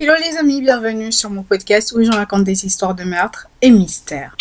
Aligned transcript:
Hello 0.00 0.12
les 0.14 0.36
amis, 0.36 0.60
bienvenue 0.60 1.10
sur 1.10 1.28
mon 1.28 1.42
podcast 1.42 1.90
où 1.90 2.04
je 2.04 2.10
raconte 2.12 2.44
des 2.44 2.64
histoires 2.64 2.94
de 2.94 3.02
meurtres 3.02 3.48
et 3.60 3.72
mystères. 3.72 4.36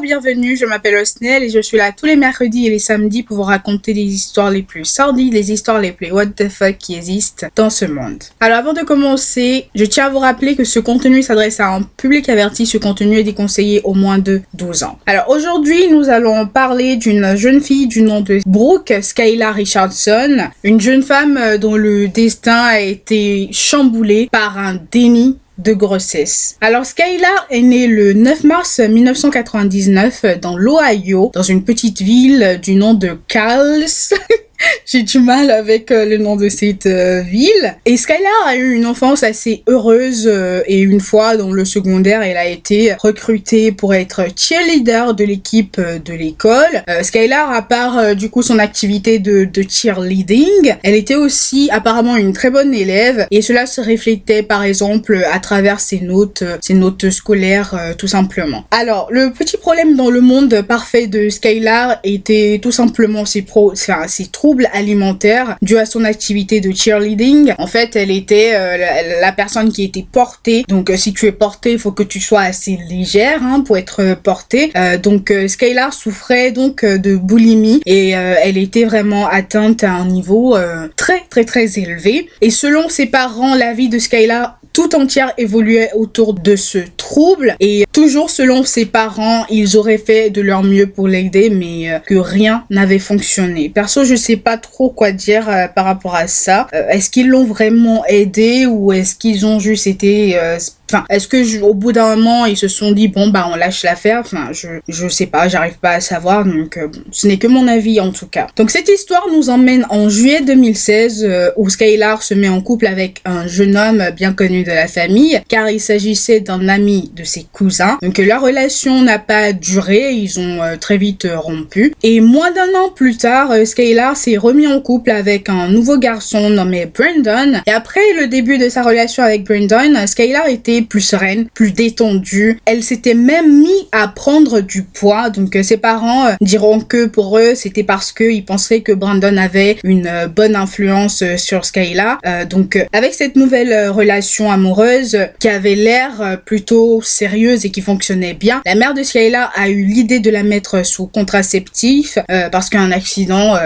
Bienvenue, 0.00 0.56
je 0.56 0.66
m'appelle 0.66 0.96
Osnel 0.96 1.44
et 1.44 1.50
je 1.50 1.60
suis 1.60 1.76
là 1.76 1.92
tous 1.92 2.06
les 2.06 2.16
mercredis 2.16 2.66
et 2.66 2.70
les 2.70 2.78
samedis 2.78 3.22
pour 3.22 3.36
vous 3.36 3.42
raconter 3.42 3.92
les 3.92 4.02
histoires 4.02 4.50
les 4.50 4.62
plus 4.62 4.84
sordides, 4.84 5.32
les 5.32 5.52
histoires 5.52 5.80
les 5.80 5.92
plus 5.92 6.10
what 6.10 6.26
the 6.26 6.48
fuck 6.48 6.78
qui 6.78 6.96
existent 6.96 7.46
dans 7.54 7.70
ce 7.70 7.84
monde. 7.84 8.22
Alors 8.40 8.58
avant 8.58 8.72
de 8.72 8.80
commencer, 8.80 9.66
je 9.74 9.84
tiens 9.84 10.06
à 10.06 10.10
vous 10.10 10.18
rappeler 10.18 10.56
que 10.56 10.64
ce 10.64 10.80
contenu 10.80 11.22
s'adresse 11.22 11.60
à 11.60 11.68
un 11.68 11.82
public 11.82 12.28
averti, 12.28 12.66
ce 12.66 12.78
contenu 12.78 13.18
est 13.18 13.24
déconseillé 13.24 13.82
au 13.84 13.94
moins 13.94 14.18
de 14.18 14.42
12 14.54 14.82
ans. 14.82 14.98
Alors 15.06 15.28
aujourd'hui, 15.28 15.88
nous 15.88 16.08
allons 16.08 16.46
parler 16.46 16.96
d'une 16.96 17.36
jeune 17.36 17.60
fille 17.60 17.86
du 17.86 18.02
nom 18.02 18.20
de 18.20 18.40
Brooke 18.46 18.92
Skylar 19.00 19.54
Richardson, 19.54 20.48
une 20.64 20.80
jeune 20.80 21.02
femme 21.02 21.36
euh, 21.36 21.58
dont 21.58 21.76
le 21.76 22.08
destin 22.08 22.62
a 22.64 22.80
été 22.80 23.48
chamboulé 23.52 24.28
par 24.32 24.58
un 24.58 24.78
déni 24.90 25.38
de 25.58 25.72
grossesse. 25.72 26.56
Alors 26.60 26.84
Skylar 26.84 27.46
est 27.50 27.62
née 27.62 27.86
le 27.86 28.12
9 28.12 28.44
mars 28.44 28.80
1999 28.80 30.40
dans 30.40 30.56
l'Ohio, 30.56 31.30
dans 31.34 31.42
une 31.42 31.64
petite 31.64 32.02
ville 32.02 32.58
du 32.62 32.74
nom 32.74 32.94
de 32.94 33.18
Calls. 33.28 33.86
J'ai 34.86 35.02
du 35.02 35.18
mal 35.18 35.50
avec 35.50 35.90
euh, 35.90 36.04
le 36.04 36.18
nom 36.18 36.36
de 36.36 36.48
cette 36.48 36.86
euh, 36.86 37.22
ville. 37.22 37.76
Et 37.84 37.96
Skylar 37.96 38.46
a 38.46 38.56
eu 38.56 38.74
une 38.74 38.86
enfance 38.86 39.22
assez 39.22 39.62
heureuse 39.66 40.24
euh, 40.26 40.62
et 40.66 40.80
une 40.80 41.00
fois 41.00 41.36
dans 41.36 41.50
le 41.50 41.64
secondaire, 41.64 42.22
elle 42.22 42.36
a 42.36 42.46
été 42.46 42.94
recrutée 42.94 43.72
pour 43.72 43.94
être 43.94 44.22
cheerleader 44.36 45.14
de 45.14 45.24
l'équipe 45.24 45.80
de 45.80 46.12
l'école. 46.12 46.82
Skylar, 47.02 47.50
à 47.50 47.62
part 47.62 48.14
du 48.14 48.30
coup 48.30 48.42
son 48.42 48.58
activité 48.58 49.18
de, 49.18 49.44
de 49.44 49.64
cheerleading, 49.68 50.76
elle 50.82 50.94
était 50.94 51.14
aussi 51.14 51.68
apparemment 51.70 52.16
une 52.16 52.32
très 52.32 52.50
bonne 52.50 52.74
élève 52.74 53.26
et 53.30 53.42
cela 53.42 53.66
se 53.66 53.80
reflétait 53.80 54.42
par 54.42 54.62
exemple 54.62 55.24
à 55.32 55.38
travers 55.40 55.80
ses 55.80 56.00
notes, 56.00 56.44
ses 56.60 56.74
notes 56.74 57.10
scolaires 57.10 57.94
tout 57.98 58.08
simplement. 58.08 58.64
Alors, 58.70 59.08
le 59.10 59.30
petit 59.30 59.56
problème 59.56 59.96
dans 59.96 60.10
le 60.10 60.20
monde 60.20 60.62
parfait 60.62 61.06
de 61.06 61.28
Skylar 61.28 61.98
était 62.04 62.60
tout 62.62 62.72
simplement 62.72 63.24
ses, 63.24 63.42
pro, 63.42 63.72
enfin, 63.72 64.06
ses 64.08 64.26
troubles 64.26 64.53
alimentaire 64.72 65.56
dû 65.62 65.78
à 65.78 65.86
son 65.86 66.04
activité 66.04 66.60
de 66.60 66.72
cheerleading. 66.72 67.54
En 67.58 67.66
fait, 67.66 67.96
elle 67.96 68.10
était 68.10 68.52
euh, 68.54 69.20
la, 69.20 69.32
personne 69.32 69.72
qui 69.72 69.84
était 69.84 70.06
portée. 70.10 70.64
Donc, 70.68 70.90
euh, 70.90 70.96
si 70.96 71.12
tu 71.12 71.26
es 71.26 71.32
portée, 71.32 71.72
il 71.72 71.78
faut 71.78 71.92
que 71.92 72.02
tu 72.02 72.20
sois 72.20 72.42
assez 72.42 72.78
légère 72.88 73.42
hein, 73.42 73.60
pour 73.60 73.76
être 73.76 74.00
euh, 74.00 74.14
portée. 74.14 74.72
donc, 75.02 75.32
Skylar 75.46 75.92
souffrait 75.92 76.52
donc 76.52 76.84
de 76.84 77.16
boulimie 77.16 77.80
et 77.86 78.10
elle 78.10 78.58
était 78.58 78.84
vraiment 78.84 79.26
atteinte 79.26 79.84
à 79.84 79.92
un 79.92 80.06
niveau 80.06 80.56
très 80.96 81.22
très 81.28 81.44
très 81.44 81.78
élevé. 81.78 82.28
Et 82.40 82.50
selon 82.50 82.88
ses 82.88 83.06
parents, 83.06 83.54
la 83.54 83.72
vie 83.72 83.88
de 83.88 83.98
Skylar 83.98 84.58
tout 84.74 84.94
entière 84.94 85.32
évoluait 85.38 85.90
autour 85.94 86.34
de 86.34 86.56
ce 86.56 86.78
trouble 86.98 87.56
et 87.60 87.86
toujours 87.92 88.28
selon 88.28 88.64
ses 88.64 88.84
parents, 88.84 89.46
ils 89.48 89.78
auraient 89.78 89.96
fait 89.96 90.28
de 90.28 90.42
leur 90.42 90.62
mieux 90.62 90.86
pour 90.86 91.08
l'aider 91.08 91.48
mais 91.48 92.02
que 92.06 92.16
rien 92.16 92.64
n'avait 92.68 92.98
fonctionné. 92.98 93.70
Perso, 93.70 94.04
je 94.04 94.14
sais 94.14 94.36
pas 94.36 94.58
trop 94.58 94.90
quoi 94.90 95.12
dire 95.12 95.48
euh, 95.48 95.68
par 95.68 95.84
rapport 95.84 96.14
à 96.14 96.26
ça. 96.26 96.66
Euh, 96.74 96.88
est-ce 96.88 97.10
qu'ils 97.10 97.28
l'ont 97.28 97.44
vraiment 97.44 98.04
aidé 98.06 98.66
ou 98.66 98.92
est-ce 98.92 99.14
qu'ils 99.14 99.46
ont 99.46 99.58
juste 99.58 99.86
été 99.86 100.38
euh, 100.38 100.58
Enfin, 100.90 101.04
est-ce 101.08 101.28
que 101.28 101.62
au 101.62 101.74
bout 101.74 101.92
d'un 101.92 102.16
moment 102.16 102.46
ils 102.46 102.56
se 102.56 102.68
sont 102.68 102.92
dit 102.92 103.08
bon 103.08 103.28
bah 103.28 103.48
on 103.50 103.56
lâche 103.56 103.82
l'affaire? 103.82 104.20
Enfin, 104.20 104.48
je 104.52 104.68
je 104.88 105.08
sais 105.08 105.26
pas, 105.26 105.48
j'arrive 105.48 105.78
pas 105.78 105.92
à 105.92 106.00
savoir. 106.00 106.44
Donc 106.44 106.78
bon, 106.78 107.00
ce 107.10 107.26
n'est 107.26 107.38
que 107.38 107.46
mon 107.46 107.66
avis 107.68 108.00
en 108.00 108.10
tout 108.10 108.26
cas. 108.26 108.46
Donc 108.56 108.70
cette 108.70 108.88
histoire 108.88 109.26
nous 109.32 109.50
emmène 109.50 109.86
en 109.90 110.08
juillet 110.08 110.42
2016 110.42 111.28
où 111.56 111.68
Skylar 111.68 112.22
se 112.22 112.34
met 112.34 112.48
en 112.48 112.60
couple 112.60 112.86
avec 112.86 113.20
un 113.24 113.46
jeune 113.46 113.76
homme 113.76 114.04
bien 114.16 114.32
connu 114.32 114.62
de 114.62 114.70
la 114.70 114.86
famille 114.86 115.40
car 115.48 115.70
il 115.70 115.80
s'agissait 115.80 116.40
d'un 116.40 116.68
ami 116.68 117.10
de 117.14 117.24
ses 117.24 117.46
cousins. 117.52 117.98
Donc 118.02 118.18
leur 118.18 118.42
relation 118.42 119.02
n'a 119.02 119.18
pas 119.18 119.52
duré, 119.52 120.12
ils 120.12 120.38
ont 120.38 120.60
très 120.80 120.98
vite 120.98 121.26
rompu. 121.34 121.94
Et 122.02 122.20
moins 122.20 122.50
d'un 122.50 122.78
an 122.78 122.90
plus 122.94 123.16
tard, 123.16 123.52
Skylar 123.64 124.16
s'est 124.16 124.36
remis 124.36 124.66
en 124.66 124.80
couple 124.80 125.10
avec 125.10 125.48
un 125.48 125.68
nouveau 125.68 125.98
garçon 125.98 126.50
nommé 126.50 126.86
Brandon. 126.86 127.60
Et 127.66 127.70
après 127.70 128.00
le 128.20 128.26
début 128.26 128.58
de 128.58 128.68
sa 128.68 128.82
relation 128.82 129.22
avec 129.22 129.44
Brandon, 129.44 130.06
Skylar 130.06 130.48
était 130.48 130.73
plus 130.82 131.00
sereine, 131.00 131.46
plus 131.52 131.72
détendue. 131.72 132.58
Elle 132.64 132.82
s'était 132.82 133.14
même 133.14 133.60
mis 133.60 133.88
à 133.92 134.08
prendre 134.08 134.60
du 134.60 134.82
poids. 134.82 135.30
Donc 135.30 135.56
euh, 135.56 135.62
ses 135.62 135.76
parents 135.76 136.26
euh, 136.26 136.32
diront 136.40 136.80
que 136.80 137.06
pour 137.06 137.38
eux, 137.38 137.54
c'était 137.54 137.82
parce 137.82 138.12
qu'ils 138.12 138.44
pensaient 138.44 138.80
que 138.80 138.92
Brandon 138.92 139.36
avait 139.36 139.76
une 139.84 140.06
euh, 140.06 140.28
bonne 140.28 140.56
influence 140.56 141.22
sur 141.36 141.64
Skylar. 141.64 142.18
donc 142.48 142.84
avec 142.92 143.14
cette 143.14 143.36
nouvelle 143.36 143.88
relation 143.88 144.50
amoureuse 144.50 145.18
qui 145.38 145.48
avait 145.48 145.74
l'air 145.74 146.40
plutôt 146.44 147.00
sérieuse 147.02 147.64
et 147.64 147.70
qui 147.70 147.80
fonctionnait 147.80 148.34
bien, 148.34 148.62
la 148.64 148.74
mère 148.74 148.94
de 148.94 149.02
Skylar 149.02 149.52
a 149.54 149.68
eu 149.68 149.84
l'idée 149.84 150.20
de 150.20 150.30
la 150.30 150.42
mettre 150.42 150.84
sous 150.84 151.06
contraceptif 151.06 152.18
parce 152.50 152.70
qu'un 152.70 152.90
accident 152.90 153.56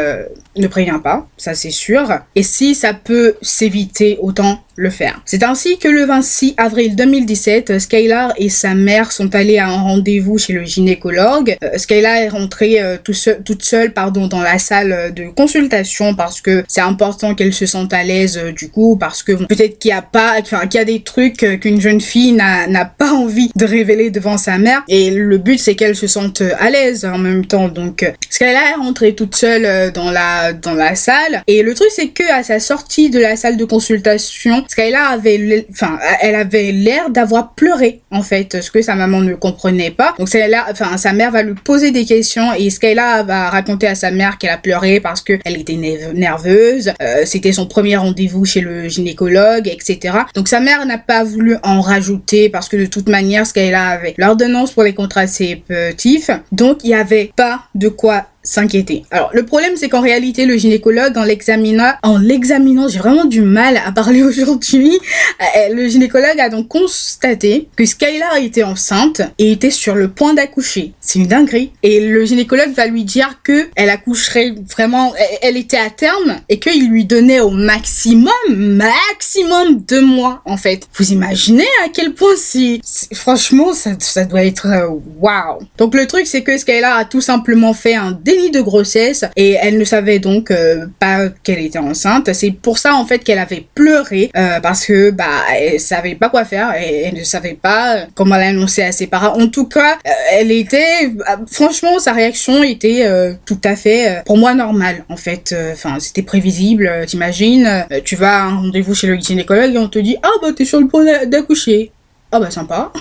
ne 0.57 0.67
prévient 0.67 1.01
pas, 1.03 1.27
ça 1.37 1.55
c'est 1.55 1.71
sûr. 1.71 2.21
Et 2.35 2.43
si 2.43 2.75
ça 2.75 2.95
peut 2.95 3.37
s'éviter, 3.43 4.19
autant 4.21 4.63
le 4.79 4.91
faire. 4.91 5.21
C'est 5.25 5.43
ainsi 5.43 5.77
que 5.79 5.89
le 5.89 6.05
26 6.05 6.55
avril 6.57 6.95
2017, 6.95 7.81
Skylar 7.81 8.33
et 8.37 8.49
sa 8.49 8.75
mère 8.75 9.11
sont 9.11 9.35
allés 9.35 9.59
à 9.59 9.69
un 9.69 9.83
rendez-vous 9.83 10.39
chez 10.39 10.53
le 10.53 10.65
gynécologue. 10.65 11.57
Euh, 11.65 11.77
Skylar 11.77 12.15
est 12.15 12.29
rentrée 12.29 12.81
euh, 12.81 12.97
toute 13.03 13.65
seule 13.65 13.93
pardon, 13.93 14.29
dans 14.29 14.41
la 14.41 14.59
salle 14.59 15.13
de 15.13 15.25
consultation 15.31 16.15
parce 16.15 16.41
que 16.41 16.65
c'est 16.69 16.81
important 16.81 17.35
qu'elle 17.35 17.53
se 17.53 17.67
sente 17.67 17.93
à 17.93 18.05
l'aise 18.05 18.39
euh, 18.39 18.53
du 18.53 18.71
coup, 18.71 18.97
parce 18.97 19.25
que 19.25 19.33
peut-être 19.33 19.81
qu'il 19.81 19.89
y 19.89 19.93
a 19.93 20.01
pas, 20.01 20.37
enfin 20.41 20.69
qu'il 20.69 20.79
y 20.79 20.83
a 20.83 20.85
des 20.85 21.03
trucs 21.03 21.39
qu'une 21.61 21.81
jeune 21.81 22.01
fille 22.01 22.33
n'a 22.33 22.85
pas 22.85 23.11
envie 23.11 23.51
de 23.57 23.65
révéler 23.65 24.11
devant 24.11 24.39
sa 24.39 24.59
mère 24.59 24.85
et 24.87 25.11
le 25.11 25.39
but 25.39 25.59
c'est 25.59 25.75
qu'elle 25.75 25.97
se 25.97 26.07
sente 26.07 26.41
à 26.61 26.71
l'aise 26.71 27.05
en 27.05 27.19
même 27.19 27.47
temps. 27.47 27.69
Donc 27.69 28.09
Skylar 28.31 28.63
est 28.63 28.81
rentrée 28.81 29.17
toute 29.17 29.35
seule 29.35 29.91
dans 29.93 30.13
la 30.13 30.53
dans 30.53 30.75
la 30.75 30.95
salle 30.95 31.43
et 31.49 31.63
le 31.63 31.75
truc 31.75 31.89
c'est 31.91 32.09
que 32.09 32.23
à 32.33 32.45
sa 32.45 32.61
sortie 32.61 33.11
de 33.11 33.19
la 33.19 33.35
salle 33.35 33.57
de 33.57 33.65
consultation, 33.65 34.65
Skylar 34.69 35.13
avait, 35.13 35.67
enfin, 35.71 35.99
elle 36.21 36.35
avait 36.35 36.73
l'air 36.73 37.11
d'avoir 37.11 37.55
pleuré 37.55 38.03
en 38.11 38.23
fait, 38.23 38.61
ce 38.61 38.71
que 38.71 38.83
sa 38.83 38.95
maman 38.95 39.21
ne 39.21 39.35
comprenait 39.35 39.91
pas. 39.91 40.15
Donc 40.19 40.29
enfin, 40.71 40.97
sa 40.97 41.13
mère 41.13 41.31
va 41.31 41.43
lui 41.43 41.55
poser 41.55 41.91
des 41.91 42.05
questions 42.05 42.53
et 42.53 42.71
Skylar 42.71 43.25
va 43.25 43.51
raconter 43.51 43.87
à 43.87 43.95
sa 43.95 44.11
mère 44.11 44.39
qu'elle 44.39 44.51
a 44.51 44.59
pleuré 44.59 45.01
parce 45.01 45.21
que 45.23 45.39
elle 45.45 45.57
était 45.59 45.79
nerveuse. 46.15 46.93
Euh, 47.03 47.23
C'était 47.25 47.53
son 47.53 47.67
premier 47.67 47.97
rendez-vous 47.97 48.45
chez 48.45 48.61
le 48.61 48.89
gynécologue, 48.89 49.69
etc. 49.69 50.19
Donc 50.35 50.49
sa 50.49 50.61
mère 50.61 50.85
n'a 50.87 50.99
pas 50.99 51.25
voulu 51.25 51.57
en 51.63 51.81
rajouter 51.81 52.49
parce 52.49 52.69
que 52.69 52.77
de 52.77 52.87
toute 52.87 53.09
manière, 53.09 53.47
Skylar 53.47 53.93
avait 53.93 54.15
l'ordonnance 54.19 54.73
pour 54.73 54.83
les 54.83 54.95
contraceptifs. 54.95 56.31
Donc 56.53 56.85
il 56.85 56.89
n'y 56.89 56.95
avait 56.95 57.31
pas 57.35 57.63
de 57.75 57.89
quoi 57.89 58.27
s'inquiéter. 58.49 59.05
Alors 59.11 59.31
le 59.33 59.45
problème 59.45 59.77
c'est 59.77 59.89
qu'en 59.89 60.01
réalité 60.01 60.47
le 60.47 60.57
gynécologue 60.57 61.17
en 61.17 61.25
l'examinant, 61.25 62.89
j'ai 62.89 62.99
vraiment 62.99 63.25
du 63.25 63.43
mal 63.43 63.81
à 63.85 63.93
parler 63.93 64.23
aujourd'hui. 64.29 64.99
Euh, 65.41 65.75
le 65.75 65.89
gynécologue 65.89 66.41
a 66.41 66.49
donc 66.49 66.69
constaté 66.69 67.69
que 67.77 67.85
Skylar 67.85 68.37
était 68.37 68.63
enceinte 68.63 69.23
et 69.39 69.53
était 69.53 69.71
sur 69.71 69.95
le 69.95 70.09
point 70.09 70.35
d'accoucher. 70.35 70.93
C'est 71.01 71.19
une 71.19 71.27
dinguerie. 71.27 71.73
Et 71.83 72.01
le 72.01 72.25
gynécologue 72.25 72.73
va 72.73 72.87
lui 72.87 73.05
dire 73.05 73.41
que 73.43 73.69
elle 73.77 73.91
accoucherait 73.91 74.55
vraiment, 74.71 75.13
elle 75.43 75.57
était 75.57 75.79
à 75.79 75.91
terme 75.91 76.37
et 76.49 76.59
qu'il 76.59 76.89
lui 76.89 77.05
donnait 77.05 77.41
au 77.41 77.51
maximum, 77.51 78.33
maximum 78.49 79.81
deux 79.81 80.03
mois 80.03 80.43
en 80.45 80.57
fait. 80.57 80.89
Vous 80.95 81.13
imaginez 81.13 81.67
à 81.85 81.89
quel 81.89 82.15
point 82.15 82.35
c'est, 82.37 82.81
franchement 83.15 83.75
ça, 83.75 83.91
ça 83.99 84.25
doit 84.25 84.45
être 84.45 84.67
euh, 84.67 84.89
waouh. 85.21 85.61
Donc 85.77 85.95
le 85.95 86.07
truc 86.07 86.27
c'est 86.27 86.43
que 86.43 86.57
Skylar 86.57 86.97
a 86.97 87.05
tout 87.05 87.21
simplement 87.21 87.75
fait 87.75 87.95
un 87.95 88.13
de 88.51 88.61
grossesse 88.61 89.25
et 89.37 89.57
elle 89.61 89.79
ne 89.79 89.85
savait 89.85 90.19
donc 90.19 90.51
euh, 90.51 90.87
pas 90.99 91.29
qu'elle 91.43 91.59
était 91.59 91.79
enceinte. 91.79 92.33
C'est 92.33 92.53
pour 92.53 92.79
ça 92.79 92.95
en 92.95 93.05
fait 93.05 93.19
qu'elle 93.19 93.39
avait 93.39 93.67
pleuré 93.75 94.31
euh, 94.37 94.61
parce 94.61 94.87
que 94.87 95.11
bah 95.11 95.25
elle 95.59 95.81
savait 95.81 96.15
pas 96.15 96.29
quoi 96.29 96.45
faire 96.45 96.75
et 96.81 97.03
elle 97.03 97.15
ne 97.15 97.25
savait 97.25 97.59
pas 97.61 97.97
euh, 97.97 98.05
comment 98.15 98.37
l'annoncer 98.37 98.83
à 98.83 98.93
ses 98.93 99.07
parents. 99.07 99.39
En 99.39 99.49
tout 99.49 99.67
cas, 99.67 99.99
elle 100.33 100.51
était 100.51 101.13
franchement 101.51 101.99
sa 101.99 102.13
réaction 102.13 102.63
était 102.63 103.07
tout 103.45 103.61
à 103.65 103.77
fait 103.77 104.23
pour 104.25 104.37
moi 104.37 104.55
normale 104.55 105.05
en 105.09 105.17
fait. 105.17 105.55
Enfin 105.73 105.99
c'était 105.99 106.23
prévisible. 106.23 106.91
T'imagines, 107.07 107.87
tu 108.05 108.17
vas 108.17 108.39
à 108.39 108.43
un 108.45 108.57
rendez-vous 108.59 108.95
chez 108.95 109.07
le 109.07 109.17
gynécologue 109.17 109.75
et 109.75 109.79
on 109.79 109.89
te 109.89 109.99
dit 109.99 110.17
ah 110.23 110.31
bah 110.41 110.49
t'es 110.57 110.65
sur 110.65 110.81
le 110.81 110.87
point 110.87 111.05
d'accoucher. 111.27 111.91
Ah 112.31 112.41
bah 112.41 112.51
sympa. 112.51 112.93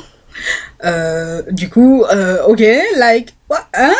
Du 1.51 1.69
coup, 1.69 2.03
ok, 2.47 2.63
like, 2.97 3.33
what, 3.49 3.67
hein? 3.73 3.93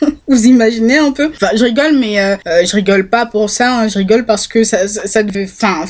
Vous 0.28 0.44
imaginez 0.44 0.98
un 0.98 1.12
peu 1.12 1.30
Enfin, 1.34 1.50
je 1.54 1.64
rigole, 1.64 1.96
mais 1.98 2.20
euh, 2.20 2.36
euh, 2.46 2.64
je 2.64 2.76
rigole 2.76 3.08
pas 3.08 3.26
pour 3.26 3.50
ça. 3.50 3.80
Hein. 3.80 3.88
je 3.88 3.98
rigole 3.98 4.24
parce 4.24 4.46
que 4.46 4.64
ça, 4.64 4.86
ça, 4.88 5.22
devait, 5.22 5.44
enfin, 5.44 5.84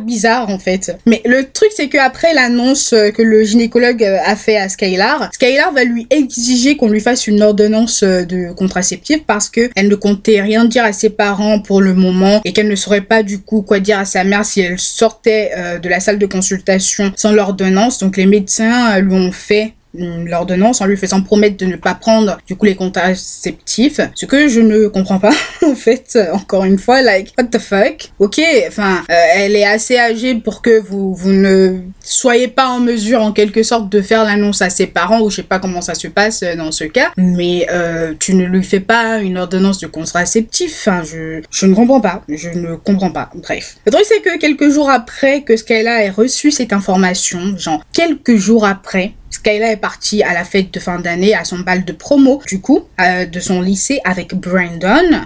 bizarre 0.00 0.48
en 0.48 0.58
fait. 0.58 0.96
Mais 1.06 1.22
le 1.24 1.50
truc 1.50 1.70
c'est 1.76 1.88
que 1.88 1.98
après 1.98 2.34
l'annonce 2.34 2.90
que 2.90 3.22
le 3.22 3.44
gynécologue 3.44 4.02
a 4.02 4.36
fait 4.36 4.56
à 4.56 4.68
Skylar, 4.68 5.30
Skylar 5.32 5.72
va 5.72 5.84
lui 5.84 6.06
exiger 6.10 6.76
qu'on 6.76 6.88
lui 6.88 7.00
fasse 7.00 7.26
une 7.26 7.42
ordonnance 7.42 8.02
de 8.02 8.52
contraceptif 8.52 9.24
parce 9.26 9.48
que 9.48 9.70
elle 9.76 9.88
ne 9.88 9.94
comptait 9.94 10.40
rien 10.40 10.64
dire 10.64 10.84
à 10.84 10.92
ses 10.92 11.10
parents 11.10 11.60
pour 11.60 11.80
le 11.80 11.94
moment 11.94 12.40
et 12.44 12.52
qu'elle 12.52 12.68
ne 12.68 12.76
saurait 12.76 13.02
pas 13.02 13.22
du 13.22 13.40
coup 13.40 13.62
quoi 13.62 13.80
dire 13.80 13.98
à 13.98 14.04
sa 14.04 14.24
mère 14.24 14.44
si 14.44 14.60
elle 14.60 14.78
sortait 14.78 15.50
euh, 15.56 15.78
de 15.78 15.88
la 15.88 16.00
salle 16.00 16.18
de 16.18 16.26
consultation 16.26 17.12
sans 17.16 17.32
l'ordonnance. 17.32 17.98
Donc 17.98 18.16
les 18.16 18.26
médecins 18.26 18.98
lui 19.00 19.14
ont 19.14 19.32
fait 19.32 19.74
l'ordonnance 19.94 20.80
en 20.80 20.86
lui 20.86 20.96
faisant 20.96 21.22
promettre 21.22 21.56
de 21.56 21.66
ne 21.66 21.76
pas 21.76 21.94
prendre 21.94 22.38
du 22.46 22.56
coup 22.56 22.66
les 22.66 22.74
contraceptifs 22.74 24.00
ce 24.14 24.26
que 24.26 24.48
je 24.48 24.60
ne 24.60 24.88
comprends 24.88 25.18
pas 25.18 25.32
en 25.62 25.74
fait 25.74 26.18
encore 26.32 26.64
une 26.64 26.78
fois 26.78 27.02
like 27.02 27.32
what 27.38 27.44
the 27.44 27.58
fuck? 27.58 28.10
Ok 28.18 28.40
enfin 28.68 29.02
euh, 29.10 29.14
elle 29.36 29.56
est 29.56 29.64
assez 29.64 29.98
âgée 29.98 30.34
pour 30.34 30.62
que 30.62 30.80
vous 30.80 31.14
vous 31.14 31.32
ne 31.32 31.80
soyez 32.00 32.48
pas 32.48 32.68
en 32.68 32.80
mesure 32.80 33.20
en 33.22 33.32
quelque 33.32 33.62
sorte 33.62 33.90
de 33.90 34.00
faire 34.00 34.24
l'annonce 34.24 34.62
à 34.62 34.70
ses 34.70 34.86
parents 34.86 35.20
ou 35.20 35.30
je 35.30 35.36
sais 35.36 35.42
pas 35.42 35.58
comment 35.58 35.80
ça 35.80 35.94
se 35.94 36.08
passe 36.08 36.42
euh, 36.42 36.56
dans 36.56 36.72
ce 36.72 36.84
cas. 36.84 37.12
Mais 37.16 37.66
euh, 37.70 38.14
tu 38.18 38.34
ne 38.34 38.44
lui 38.44 38.62
fais 38.62 38.80
pas 38.80 39.18
une 39.18 39.38
ordonnance 39.38 39.78
de 39.78 39.86
contraceptif 39.86 40.86
enfin 40.86 41.02
je 41.04 41.42
je 41.50 41.66
ne 41.66 41.74
comprends 41.74 42.00
pas. 42.00 42.22
Je 42.28 42.50
ne 42.50 42.76
comprends 42.76 43.10
pas. 43.10 43.30
Bref. 43.34 43.76
Le 43.86 43.92
truc 43.92 44.04
c'est 44.06 44.20
que 44.20 44.38
quelques 44.38 44.70
jours 44.70 44.90
après 44.90 45.42
que 45.42 45.56
Skyla 45.56 46.04
ait 46.04 46.10
reçu 46.10 46.50
cette 46.50 46.72
information 46.72 47.56
genre 47.56 47.82
quelques 47.92 48.36
jours 48.36 48.64
après 48.64 49.12
Skyla 49.34 49.72
est 49.72 49.76
partie 49.76 50.22
à 50.22 50.32
la 50.32 50.44
fête 50.44 50.72
de 50.72 50.78
fin 50.78 51.00
d'année, 51.00 51.34
à 51.34 51.44
son 51.44 51.58
bal 51.58 51.84
de 51.84 51.92
promo, 51.92 52.40
du 52.46 52.60
coup, 52.60 52.84
euh, 53.00 53.26
de 53.26 53.40
son 53.40 53.60
lycée 53.60 54.00
avec 54.04 54.32
Brandon. 54.34 55.22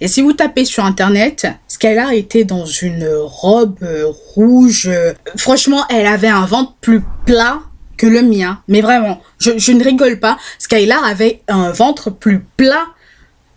Et 0.00 0.08
si 0.08 0.20
vous 0.20 0.32
tapez 0.32 0.64
sur 0.64 0.84
internet, 0.84 1.46
Skyla 1.68 2.12
était 2.14 2.42
dans 2.42 2.66
une 2.66 3.08
robe 3.08 3.78
euh, 3.82 4.06
rouge. 4.34 4.90
franchement, 5.36 5.84
elle 5.90 6.06
avait 6.06 6.28
un 6.28 6.44
ventre 6.44 6.74
plus 6.80 7.02
plat 7.24 7.60
que 7.96 8.06
le 8.08 8.22
mien. 8.22 8.60
Mais 8.66 8.80
vraiment, 8.80 9.20
je, 9.38 9.56
je 9.56 9.70
ne 9.70 9.84
rigole 9.84 10.18
pas. 10.18 10.38
Skylar 10.58 11.04
avait 11.04 11.42
un 11.46 11.70
ventre 11.70 12.10
plus 12.10 12.40
plat 12.56 12.86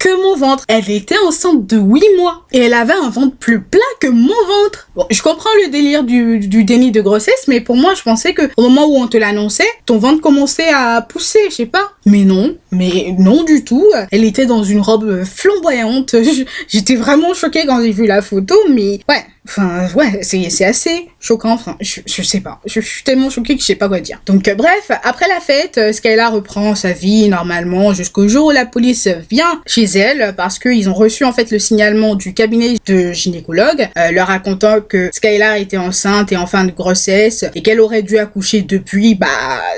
mon 0.10 0.36
ventre. 0.36 0.64
Elle 0.68 0.90
était 0.90 1.18
enceinte 1.26 1.66
de 1.68 1.78
8 1.78 2.04
mois 2.18 2.46
et 2.52 2.60
elle 2.60 2.74
avait 2.74 2.94
un 2.94 3.10
ventre 3.10 3.36
plus 3.36 3.62
plat 3.62 3.80
que 4.00 4.08
mon 4.08 4.28
ventre. 4.28 4.90
Bon, 4.96 5.06
je 5.10 5.22
comprends 5.22 5.50
le 5.64 5.70
délire 5.70 6.04
du, 6.04 6.40
du 6.40 6.64
déni 6.64 6.92
de 6.92 7.02
grossesse, 7.02 7.46
mais 7.48 7.62
pour 7.62 7.76
moi, 7.76 7.94
je 7.96 8.04
pensais 8.04 8.34
que 8.34 8.50
au 8.58 8.64
moment 8.64 8.86
où 8.88 8.98
on 8.98 9.08
te 9.08 9.18
l'annonçait, 9.18 9.68
ton 9.86 9.98
ventre 9.98 10.22
commençait 10.22 10.70
à 10.70 11.02
pousser, 11.02 11.40
je 11.50 11.56
sais 11.56 11.66
pas. 11.66 11.92
Mais 12.06 12.24
non, 12.24 12.56
mais 12.72 13.16
non 13.18 13.44
du 13.44 13.64
tout. 13.64 13.86
Elle 14.12 14.24
était 14.24 14.46
dans 14.46 14.64
une 14.64 14.82
robe 14.82 15.24
flamboyante. 15.24 16.16
J'étais 16.68 16.96
vraiment 16.96 17.34
choquée 17.34 17.66
quand 17.66 17.82
j'ai 17.82 17.92
vu 17.92 18.06
la 18.06 18.22
photo, 18.22 18.56
mais 18.70 19.00
ouais, 19.10 19.26
Enfin, 19.48 19.88
ouais, 19.96 20.20
c'est 20.22 20.66
assez 20.66 21.08
choquant. 21.20 21.54
Enfin, 21.54 21.78
je, 21.80 22.02
je 22.06 22.22
sais 22.22 22.42
pas. 22.42 22.60
Je, 22.66 22.80
suis 22.80 23.04
tellement 23.04 23.30
choquée 23.30 23.56
que 23.56 23.62
je 23.62 23.66
sais 23.66 23.76
pas 23.76 23.88
quoi 23.88 24.00
dire. 24.00 24.20
Donc, 24.26 24.48
euh, 24.48 24.56
bref, 24.56 24.92
après 25.04 25.28
la 25.28 25.40
fête, 25.40 25.78
euh, 25.78 25.92
Skylar 25.92 26.34
reprend 26.34 26.76
sa 26.76 26.92
vie 26.92 27.30
normalement 27.30 27.94
jusqu'au 27.94 28.28
jour 28.28 28.48
où 28.48 28.52
la 28.52 28.66
police 28.66 29.08
vient 29.30 29.62
chez 29.68 29.84
elle 29.84 30.34
parce 30.36 30.60
qu'ils 30.60 30.90
ont 30.90 30.94
reçu 30.94 31.24
en 31.26 31.34
fait 31.34 31.52
le 31.52 31.60
signalement 31.60 32.16
du 32.16 32.34
cabinet 32.34 32.76
de 32.86 33.12
gynécologue 33.12 33.88
euh, 33.98 34.12
leur 34.12 34.28
racontant 34.28 34.82
que 34.82 35.10
Skylar 35.14 35.56
était 35.56 35.78
enceinte 35.78 36.32
et 36.32 36.38
en 36.38 36.48
fin 36.48 36.66
de 36.66 36.72
grossesse 36.72 37.46
et 37.56 37.62
qu'elle 37.62 37.80
aurait 37.80 38.04
dû 38.04 38.18
accoucher 38.18 38.62
depuis 38.62 39.16
bah 39.16 39.28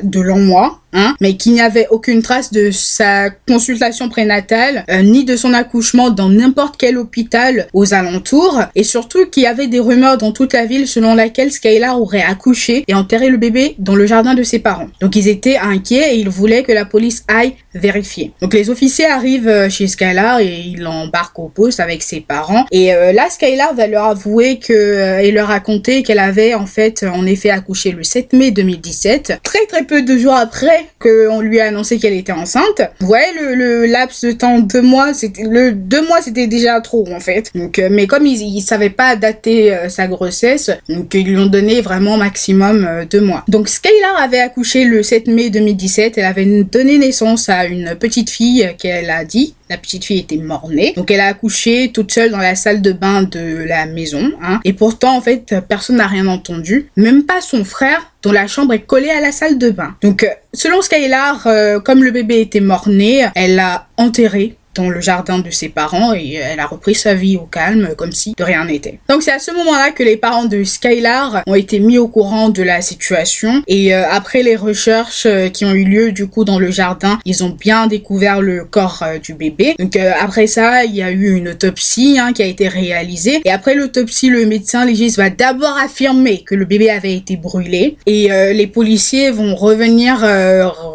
de 0.04 0.20
longs 0.22 0.40
mois 0.40 0.82
Hein, 0.98 1.16
mais 1.22 1.38
qu'il 1.38 1.54
n'y 1.54 1.62
avait 1.62 1.86
aucune 1.92 2.24
trace 2.24 2.52
de 2.52 2.72
sa 2.72 3.30
consultation 3.30 4.10
prénatale 4.10 4.84
euh, 4.90 5.04
ni 5.04 5.26
de 5.26 5.36
son 5.36 5.54
accouchement 5.54 6.10
dans 6.10 6.28
n'importe 6.28 6.74
quel 6.76 6.98
hôpital 6.98 7.68
aux 7.74 7.94
alentours 7.94 8.64
et 8.74 8.84
surtout 8.84 9.28
qu'il 9.28 9.44
y 9.44 9.46
avait 9.46 9.68
des 9.68 9.80
rumeurs 9.80 10.18
dans 10.18 10.32
toute 10.32 10.54
la 10.54 10.66
ville 10.66 10.88
selon 10.88 11.14
laquelle 11.14 11.52
Skylar 11.52 12.02
aurait 12.02 12.24
accouché 12.24 12.84
et 12.88 12.96
enterré 12.96 13.30
le 13.30 13.38
bébé 13.38 13.76
dans 13.78 13.94
le 13.94 14.08
jardin 14.08 14.34
de 14.34 14.42
ses 14.42 14.58
parents. 14.58 14.88
Donc 15.00 15.16
ils 15.16 15.28
étaient 15.28 15.58
inquiets 15.58 16.16
et 16.16 16.20
ils 16.20 16.30
voulaient 16.30 16.64
que 16.64 16.72
la 16.72 16.86
police 16.86 17.24
aille 17.28 17.54
vérifier. 17.76 18.32
Donc 18.42 18.56
les 18.56 18.72
officiers 18.72 19.06
arrivent 19.06 19.48
euh, 19.48 19.70
chez 19.70 19.86
Skylar 19.86 20.40
et 20.40 20.64
ils 20.66 20.82
l'embarquent 20.82 21.38
au 21.38 21.50
poste 21.50 21.80
avec 21.80 22.02
ses 22.02 22.22
parents 22.22 22.66
et 22.72 22.92
euh, 22.96 23.12
là 23.14 23.30
Skylar 23.30 23.76
va 23.76 23.86
leur 23.86 24.06
avouer 24.06 24.58
que 24.58 25.22
et 25.22 25.32
leur 25.32 25.50
raconter 25.50 26.02
qu'elle 26.02 26.18
avait 26.18 26.56
en 26.56 26.66
fait 26.66 27.06
en 27.08 27.28
effet 27.28 27.52
accouché 27.52 27.92
le 27.92 28.04
7 28.04 28.34
mai 28.34 28.50
2017. 28.50 29.42
Très 29.44 29.68
très 29.68 29.84
peu 29.84 30.02
de 30.02 30.18
jours 30.18 30.34
après 30.34 30.87
qu'on 31.00 31.42
lui 31.42 31.60
a 31.60 31.66
annoncé 31.66 32.00
qu'elle 32.00 32.14
était 32.14 32.32
enceinte. 32.32 32.82
Ouais, 33.02 33.26
le, 33.40 33.86
laps 33.86 34.24
de 34.26 34.32
temps 34.32 34.60
deux 34.60 34.82
mois, 34.82 35.14
c'était 35.14 35.44
le 35.44 35.72
deux 35.72 36.06
mois, 36.08 36.22
c'était 36.22 36.48
déjà 36.48 36.80
trop 36.82 37.08
en 37.12 37.20
fait. 37.20 37.52
Donc, 37.56 37.80
euh, 37.80 37.90
mais 37.92 38.08
comme 38.08 38.26
ils, 38.26 38.42
ils 38.42 38.62
savaient 38.62 38.90
pas 38.90 39.16
dater 39.16 39.74
euh, 39.74 39.90
sa 39.90 40.08
grossesse, 40.08 40.72
donc 40.90 41.14
ils 41.14 41.26
lui 41.26 41.38
ont 41.38 41.46
donné 41.46 41.82
vraiment 41.82 42.18
maximum 42.18 42.86
euh, 42.86 43.06
deux 43.06 43.22
mois. 43.22 43.44
Donc 43.48 43.70
Skylar 43.70 44.20
avait 44.20 44.40
accouché 44.40 44.84
le 44.86 45.04
7 45.04 45.28
mai 45.28 45.50
2017. 45.50 46.18
Elle 46.18 46.26
avait 46.26 46.64
donné 46.64 46.98
naissance 46.98 47.50
à 47.50 47.66
une 47.66 47.96
petite 47.96 48.30
fille 48.30 48.68
qu'elle 48.78 49.10
a 49.10 49.24
dit 49.24 49.54
la 49.70 49.78
petite 49.78 50.06
fille 50.06 50.20
était 50.20 50.38
mort-née. 50.38 50.94
Donc 50.96 51.12
elle 51.12 51.20
a 51.20 51.28
accouché 51.28 51.92
toute 51.94 52.12
seule 52.12 52.32
dans 52.32 52.38
la 52.38 52.56
salle 52.56 52.82
de 52.82 52.92
bain 52.92 53.24
de 53.24 53.66
la 53.68 53.86
maison. 53.86 54.32
Hein. 54.42 54.60
Et 54.64 54.74
pourtant, 54.74 55.18
en 55.18 55.22
fait, 55.22 55.56
personne 55.68 55.98
n'a 55.98 56.08
rien 56.08 56.28
entendu. 56.28 56.90
Même 56.96 57.24
pas 57.24 57.42
son 57.42 57.66
frère, 57.66 58.14
la 58.32 58.48
chambre 58.48 58.74
est 58.74 58.82
collée 58.82 59.10
à 59.10 59.22
la 59.22 59.32
salle 59.32 59.58
de 59.58 59.70
bain. 59.70 59.96
Donc, 60.02 60.24
euh, 60.24 60.30
selon 60.54 60.82
Skylar, 60.82 61.46
euh, 61.48 61.80
comme 61.80 62.04
le 62.04 62.12
bébé 62.12 62.42
était 62.42 62.60
mort-né, 62.60 63.28
elle 63.36 63.56
l'a 63.56 63.88
enterré 63.98 64.56
dans 64.78 64.90
le 64.90 65.02
jardin 65.02 65.40
de 65.40 65.50
ses 65.50 65.70
parents 65.70 66.14
et 66.14 66.34
elle 66.34 66.60
a 66.60 66.68
repris 66.68 66.96
sa 66.96 67.14
vie 67.14 67.36
au 67.36 67.46
calme 67.46 67.90
comme 67.98 68.12
si 68.12 68.34
de 68.38 68.44
rien 68.44 68.66
n'était. 68.66 69.00
Donc 69.10 69.24
c'est 69.24 69.32
à 69.32 69.40
ce 69.40 69.52
moment-là 69.52 69.92
que 69.92 70.04
les 70.04 70.18
parents 70.18 70.46
de 70.46 70.64
Skylar 70.64 71.44
ont 71.46 71.56
été 71.56 71.80
mis 71.80 71.98
au 71.98 72.08
courant 72.08 72.50
de 72.50 72.64
la 72.64 72.82
situation 72.82 73.64
et 73.68 73.94
euh, 73.94 74.04
après 74.10 74.44
les 74.44 74.56
recherches 74.56 75.26
euh, 75.26 75.50
qui 75.50 75.66
ont 75.66 75.74
eu 75.74 75.84
lieu 75.84 76.12
du 76.12 76.28
coup 76.28 76.46
dans 76.46 76.60
le 76.60 76.72
jardin, 76.72 77.20
ils 77.26 77.44
ont 77.44 77.50
bien 77.50 77.88
découvert 77.88 78.42
le 78.42 78.64
corps 78.64 79.04
euh, 79.04 79.18
du 79.18 79.34
bébé. 79.34 79.76
Donc 79.80 79.96
après 79.98 80.48
ça, 80.48 80.86
il 80.86 80.96
y 80.96 81.02
a 81.02 81.12
eu 81.12 81.36
une 81.36 81.50
autopsie 81.50 82.18
hein, 82.20 82.34
qui 82.34 82.44
a 82.44 82.46
été 82.46 82.68
réalisée 82.68 83.42
et 83.44 83.52
après 83.52 83.74
l'autopsie, 83.74 84.30
le 84.30 84.46
médecin 84.46 84.86
légiste 84.86 85.18
va 85.18 85.30
d'abord 85.30 85.78
affirmer 85.78 86.44
que 86.44 86.56
le 86.56 86.66
bébé 86.66 86.90
avait 86.90 87.16
été 87.16 87.36
brûlé 87.36 87.98
et 88.06 88.30
les 88.54 88.68
policiers 88.68 89.32
vont 89.32 89.56
revenir 89.56 90.20